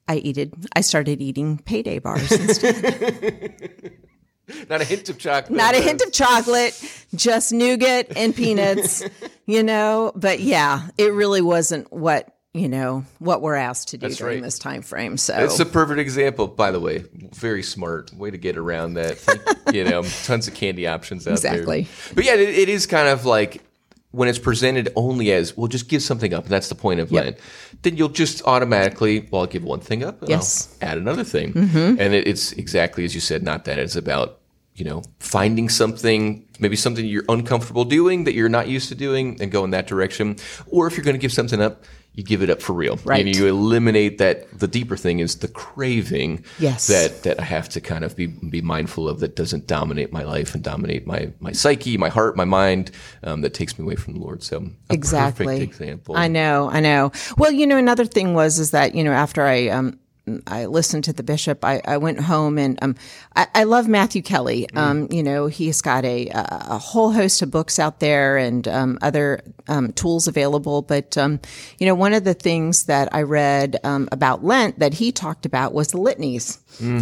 I 0.07 0.15
eated. 0.15 0.53
I 0.75 0.81
started 0.81 1.21
eating 1.21 1.59
payday 1.59 1.99
bars 1.99 2.31
instead. 2.31 3.91
Not 4.69 4.81
a 4.81 4.83
hint 4.85 5.09
of 5.09 5.17
chocolate. 5.17 5.55
Not 5.57 5.75
a 5.75 5.81
hint 5.81 6.01
of 6.01 6.11
chocolate, 6.13 7.05
just 7.15 7.51
nougat 7.51 8.15
and 8.15 8.35
peanuts, 8.35 9.03
you 9.45 9.63
know. 9.63 10.11
But 10.15 10.39
yeah, 10.39 10.87
it 10.97 11.13
really 11.13 11.41
wasn't 11.41 11.91
what 11.91 12.35
you 12.53 12.67
know 12.67 13.05
what 13.19 13.41
we're 13.43 13.53
asked 13.55 13.89
to 13.89 13.97
do 13.97 14.07
That's 14.07 14.17
during 14.17 14.37
right. 14.37 14.43
this 14.43 14.57
time 14.57 14.81
frame. 14.81 15.17
So 15.17 15.37
It's 15.37 15.59
a 15.59 15.65
perfect 15.67 15.99
example, 15.99 16.47
by 16.47 16.71
the 16.71 16.79
way. 16.79 17.05
Very 17.35 17.61
smart 17.61 18.11
way 18.13 18.31
to 18.31 18.37
get 18.37 18.57
around 18.57 18.95
that. 18.95 19.23
you 19.71 19.83
know, 19.83 20.01
tons 20.23 20.47
of 20.47 20.55
candy 20.55 20.87
options 20.87 21.27
out 21.27 21.31
Exactly. 21.33 21.81
there. 21.83 21.91
Exactly. 21.91 22.15
But 22.15 22.23
yeah, 22.25 22.33
it, 22.33 22.49
it 22.49 22.69
is 22.69 22.87
kind 22.87 23.07
of 23.07 23.23
like 23.25 23.63
when 24.11 24.27
it's 24.27 24.39
presented 24.39 24.89
only 24.95 25.31
as, 25.31 25.55
well, 25.55 25.67
just 25.67 25.87
give 25.87 26.01
something 26.01 26.33
up. 26.33 26.45
And 26.45 26.51
that's 26.51 26.69
the 26.69 26.73
point 26.75 26.99
of 26.99 27.11
Yep. 27.11 27.23
Lent. 27.23 27.37
Then 27.83 27.95
you'll 27.97 28.09
just 28.09 28.41
automatically, 28.45 29.27
well, 29.29 29.41
I'll 29.41 29.47
give 29.47 29.63
one 29.63 29.79
thing 29.81 30.03
up. 30.03 30.21
And 30.21 30.29
Yes. 30.29 30.65
Mm-hmm. 30.73 30.83
I'll 30.85 30.89
add 30.91 30.97
another 30.97 31.23
thing. 31.23 31.53
And 31.55 32.13
it, 32.15 32.27
it's 32.27 32.51
exactly 32.53 33.05
as 33.05 33.13
you 33.13 33.21
said, 33.21 33.43
not 33.43 33.65
that. 33.65 33.77
It's 33.77 33.95
about, 33.95 34.38
you 34.79 34.85
know, 34.85 35.03
finding 35.19 35.69
something, 35.69 36.47
maybe 36.59 36.75
something 36.75 37.05
you're 37.05 37.25
uncomfortable 37.29 37.83
doing 37.85 38.23
that 38.23 38.33
you're 38.33 38.49
not 38.49 38.67
used 38.67 38.89
to 38.89 38.95
doing 38.95 39.37
and 39.41 39.51
go 39.51 39.63
in 39.63 39.71
that 39.71 39.87
direction. 39.87 40.37
Or 40.67 40.87
if 40.87 40.95
you're 40.95 41.03
going 41.03 41.15
to 41.15 41.21
give 41.21 41.33
something 41.33 41.61
up, 41.61 41.83
you 42.13 42.23
give 42.23 42.41
it 42.41 42.49
up 42.49 42.61
for 42.61 42.73
real. 42.73 42.97
Right. 43.05 43.25
And 43.25 43.35
you 43.35 43.47
eliminate 43.47 44.17
that. 44.17 44.57
The 44.57 44.67
deeper 44.67 44.97
thing 44.97 45.19
is 45.19 45.37
the 45.37 45.47
craving 45.47 46.43
Yes. 46.57 46.87
that 46.87 47.23
that 47.23 47.39
I 47.39 47.43
have 47.43 47.69
to 47.69 47.81
kind 47.81 48.03
of 48.03 48.15
be 48.15 48.27
be 48.27 48.61
mindful 48.61 49.07
of 49.07 49.19
that 49.19 49.35
doesn't 49.35 49.67
dominate 49.67 50.11
my 50.11 50.23
life 50.23 50.53
and 50.55 50.63
dominate 50.63 51.05
my 51.05 51.31
my 51.39 51.51
psyche, 51.51 51.97
my 51.97 52.09
heart, 52.09 52.35
my 52.35 52.45
mind. 52.45 52.91
Um, 53.23 53.41
that 53.41 53.53
takes 53.53 53.77
me 53.77 53.85
away 53.85 53.95
from 53.95 54.13
the 54.15 54.19
Lord. 54.19 54.43
So 54.43 54.57
a 54.89 54.93
exactly 54.93 55.45
perfect 55.45 55.63
example. 55.63 56.17
I 56.17 56.27
know, 56.27 56.69
I 56.69 56.79
know. 56.79 57.11
Well, 57.37 57.51
you 57.51 57.67
know, 57.67 57.77
another 57.77 58.05
thing 58.05 58.33
was 58.33 58.59
is 58.59 58.71
that 58.71 58.95
you 58.95 59.03
know 59.03 59.11
after 59.13 59.43
I 59.43 59.67
um 59.67 59.99
I 60.47 60.65
listened 60.65 61.03
to 61.05 61.13
the 61.13 61.23
bishop, 61.23 61.63
I, 61.63 61.81
I 61.85 61.97
went 61.97 62.19
home 62.21 62.57
and 62.57 62.77
um 62.81 62.95
I, 63.35 63.47
I 63.55 63.63
love 63.63 63.87
Matthew 63.87 64.21
Kelly. 64.21 64.67
Mm. 64.73 64.77
Um, 64.77 65.07
you 65.11 65.23
know, 65.23 65.47
he's 65.47 65.81
got 65.81 66.05
a 66.05 66.29
a 66.33 66.77
whole 66.77 67.11
host 67.11 67.41
of 67.41 67.51
books 67.51 67.79
out 67.79 67.99
there 67.99 68.37
and 68.37 68.67
um, 68.67 68.97
other 69.01 69.41
um, 69.67 69.91
tools 69.93 70.27
available. 70.27 70.81
But 70.81 71.17
um, 71.17 71.39
you 71.79 71.85
know, 71.85 71.95
one 71.95 72.13
of 72.13 72.23
the 72.23 72.33
things 72.33 72.85
that 72.85 73.09
I 73.13 73.21
read 73.23 73.77
um, 73.83 74.09
about 74.11 74.43
Lent 74.43 74.79
that 74.79 74.93
he 74.93 75.11
talked 75.11 75.45
about 75.45 75.73
was 75.73 75.89
the 75.89 75.97
litanies. 75.97 76.59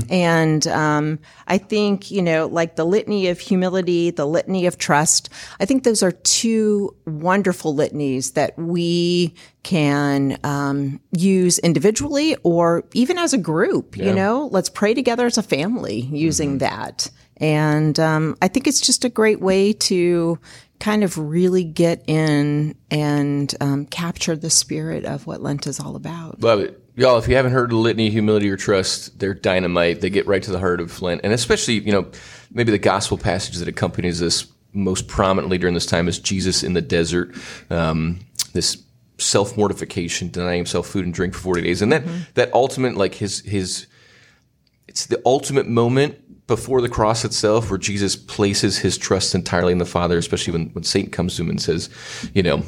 And 0.09 0.65
um, 0.67 1.19
I 1.47 1.57
think, 1.57 2.09
you 2.09 2.21
know, 2.21 2.47
like 2.47 2.75
the 2.75 2.85
litany 2.85 3.27
of 3.27 3.39
humility, 3.39 4.11
the 4.11 4.25
litany 4.25 4.65
of 4.65 4.77
trust, 4.77 5.29
I 5.59 5.65
think 5.65 5.83
those 5.83 6.01
are 6.01 6.11
two 6.11 6.95
wonderful 7.05 7.75
litanies 7.75 8.31
that 8.31 8.57
we 8.57 9.35
can 9.67 10.37
um, 10.45 10.97
use 11.11 11.59
individually 11.59 12.37
or 12.43 12.85
even 12.93 13.17
as 13.17 13.33
a 13.33 13.37
group. 13.37 13.97
You 13.97 14.13
know, 14.13 14.47
let's 14.49 14.69
pray 14.69 14.93
together 14.93 15.25
as 15.25 15.37
a 15.37 15.43
family 15.43 15.99
using 15.99 16.59
that. 16.59 17.11
And 17.35 17.99
um, 17.99 18.37
I 18.41 18.47
think 18.47 18.65
it's 18.65 18.79
just 18.79 19.03
a 19.03 19.09
great 19.09 19.41
way 19.41 19.73
to 19.73 20.39
kind 20.79 21.03
of 21.03 21.17
really 21.17 21.65
get 21.65 22.01
in 22.07 22.77
and 22.89 23.53
um, 23.59 23.85
capture 23.87 24.37
the 24.37 24.49
spirit 24.49 25.03
of 25.03 25.27
what 25.27 25.41
Lent 25.41 25.67
is 25.67 25.81
all 25.81 25.97
about. 25.97 26.39
Love 26.39 26.61
it. 26.61 26.81
Y'all, 26.95 27.17
if 27.17 27.27
you 27.27 27.35
haven't 27.35 27.51
heard 27.51 27.73
of 27.73 27.77
Litany, 27.77 28.09
Humility, 28.09 28.49
or 28.49 28.55
Trust, 28.55 29.19
they're 29.19 29.33
dynamite. 29.33 29.99
They 29.99 30.09
get 30.09 30.25
right 30.27 30.43
to 30.43 30.51
the 30.51 30.59
heart 30.59 30.79
of 30.79 31.01
Lent. 31.01 31.19
And 31.25 31.33
especially, 31.33 31.81
you 31.81 31.91
know, 31.91 32.09
maybe 32.51 32.71
the 32.71 32.79
gospel 32.79 33.17
passage 33.17 33.57
that 33.57 33.67
accompanies 33.67 34.21
this 34.21 34.47
most 34.71 35.09
prominently 35.09 35.57
during 35.57 35.73
this 35.73 35.85
time 35.85 36.07
is 36.07 36.19
Jesus 36.19 36.63
in 36.63 36.71
the 36.71 36.81
desert. 36.81 37.35
Um, 37.69 38.21
this 38.53 38.86
self 39.17 39.57
mortification, 39.57 40.29
denying 40.29 40.59
himself 40.59 40.87
food 40.87 41.05
and 41.05 41.13
drink 41.13 41.33
for 41.33 41.41
40 41.41 41.61
days. 41.61 41.81
And 41.81 41.91
that, 41.91 42.03
that 42.35 42.53
ultimate, 42.53 42.95
like 42.95 43.15
his, 43.15 43.41
his, 43.41 43.87
it's 44.87 45.05
the 45.05 45.21
ultimate 45.25 45.67
moment 45.67 46.47
before 46.47 46.81
the 46.81 46.89
cross 46.89 47.25
itself 47.25 47.69
where 47.69 47.77
Jesus 47.77 48.15
places 48.15 48.77
his 48.79 48.97
trust 48.97 49.35
entirely 49.35 49.73
in 49.73 49.77
the 49.79 49.85
Father, 49.85 50.17
especially 50.17 50.53
when, 50.53 50.69
when 50.69 50.83
Satan 50.83 51.11
comes 51.11 51.35
to 51.35 51.43
him 51.43 51.49
and 51.49 51.61
says, 51.61 51.89
you 52.33 52.41
know, 52.41 52.63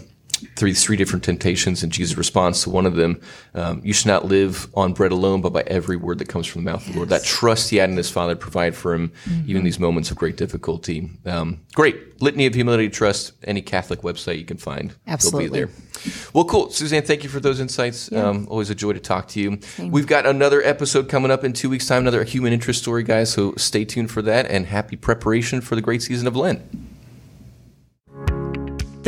three 0.55 0.73
three 0.73 0.97
different 0.97 1.23
temptations, 1.23 1.83
and 1.83 1.91
Jesus 1.91 2.17
responds 2.17 2.63
to 2.63 2.69
one 2.69 2.85
of 2.85 2.95
them: 2.95 3.21
um, 3.53 3.81
"You 3.83 3.93
should 3.93 4.07
not 4.07 4.25
live 4.25 4.67
on 4.75 4.93
bread 4.93 5.11
alone, 5.11 5.41
but 5.41 5.53
by 5.53 5.63
every 5.67 5.97
word 5.97 6.19
that 6.19 6.27
comes 6.27 6.47
from 6.47 6.63
the 6.63 6.71
mouth 6.71 6.85
of 6.85 6.93
the 6.93 6.97
Lord." 6.99 7.09
That 7.09 7.23
trust 7.23 7.69
he 7.69 7.77
had 7.77 7.89
in 7.89 7.97
his 7.97 8.09
Father 8.09 8.35
to 8.35 8.39
provide 8.39 8.75
for 8.75 8.93
him, 8.93 9.11
even 9.45 9.57
in 9.57 9.63
these 9.63 9.79
moments 9.79 10.11
of 10.11 10.17
great 10.17 10.37
difficulty. 10.37 11.09
Um, 11.25 11.61
great 11.73 12.21
litany 12.21 12.45
of 12.45 12.55
humility, 12.55 12.89
trust. 12.89 13.33
Any 13.43 13.61
Catholic 13.61 14.01
website 14.01 14.39
you 14.39 14.45
can 14.45 14.57
find, 14.57 14.93
Absolutely. 15.07 15.49
They'll 15.49 15.67
be 15.67 15.73
there. 15.73 15.85
Well, 16.33 16.45
cool, 16.45 16.69
Suzanne. 16.69 17.03
Thank 17.03 17.23
you 17.23 17.29
for 17.29 17.39
those 17.39 17.59
insights. 17.59 18.11
Um, 18.11 18.47
always 18.49 18.69
a 18.69 18.75
joy 18.75 18.93
to 18.93 18.99
talk 18.99 19.27
to 19.29 19.39
you. 19.39 19.59
We've 19.79 20.07
got 20.07 20.25
another 20.25 20.61
episode 20.63 21.09
coming 21.09 21.31
up 21.31 21.43
in 21.43 21.53
two 21.53 21.69
weeks' 21.69 21.87
time. 21.87 22.01
Another 22.01 22.23
human 22.23 22.53
interest 22.53 22.81
story, 22.81 23.03
guys. 23.03 23.31
So 23.31 23.53
stay 23.55 23.85
tuned 23.85 24.11
for 24.11 24.21
that, 24.21 24.49
and 24.49 24.65
happy 24.65 24.95
preparation 24.95 25.61
for 25.61 25.75
the 25.75 25.81
great 25.81 26.01
season 26.01 26.27
of 26.27 26.35
Lent. 26.35 26.61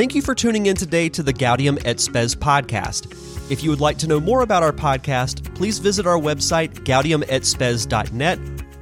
Thank 0.01 0.15
you 0.15 0.23
for 0.23 0.33
tuning 0.33 0.65
in 0.65 0.75
today 0.75 1.09
to 1.09 1.21
the 1.21 1.31
Gaudium 1.31 1.77
et 1.85 1.99
Spes 1.99 2.33
podcast. 2.33 3.51
If 3.51 3.63
you 3.63 3.69
would 3.69 3.81
like 3.81 3.99
to 3.99 4.07
know 4.07 4.19
more 4.19 4.41
about 4.41 4.63
our 4.63 4.71
podcast, 4.71 5.53
please 5.53 5.77
visit 5.77 6.07
our 6.07 6.17
website, 6.17 6.73
gaudiumetspes.net, 6.85 8.39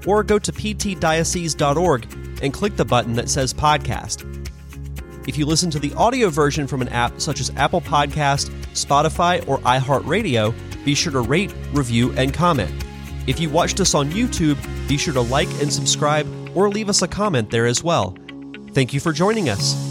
or 0.07 0.23
go 0.23 0.39
to 0.39 0.51
ptdiocese.org 0.53 2.39
and 2.41 2.53
click 2.53 2.77
the 2.77 2.85
button 2.85 3.15
that 3.15 3.27
says 3.27 3.53
podcast. 3.53 4.23
If 5.27 5.37
you 5.37 5.45
listen 5.45 5.69
to 5.71 5.79
the 5.79 5.93
audio 5.95 6.29
version 6.29 6.67
from 6.67 6.81
an 6.81 6.87
app 6.87 7.19
such 7.19 7.41
as 7.41 7.51
Apple 7.57 7.81
Podcast, 7.81 8.49
Spotify, 8.71 9.45
or 9.45 9.57
iHeartRadio, 9.57 10.55
be 10.85 10.95
sure 10.95 11.11
to 11.11 11.19
rate, 11.19 11.53
review, 11.73 12.13
and 12.13 12.33
comment. 12.33 12.71
If 13.27 13.41
you 13.41 13.49
watched 13.49 13.81
us 13.81 13.93
on 13.93 14.09
YouTube, 14.11 14.57
be 14.87 14.95
sure 14.95 15.13
to 15.15 15.19
like 15.19 15.49
and 15.61 15.73
subscribe 15.73 16.25
or 16.55 16.69
leave 16.69 16.87
us 16.87 17.01
a 17.01 17.09
comment 17.09 17.51
there 17.51 17.65
as 17.65 17.83
well. 17.83 18.15
Thank 18.71 18.93
you 18.93 19.01
for 19.01 19.11
joining 19.11 19.49
us. 19.49 19.88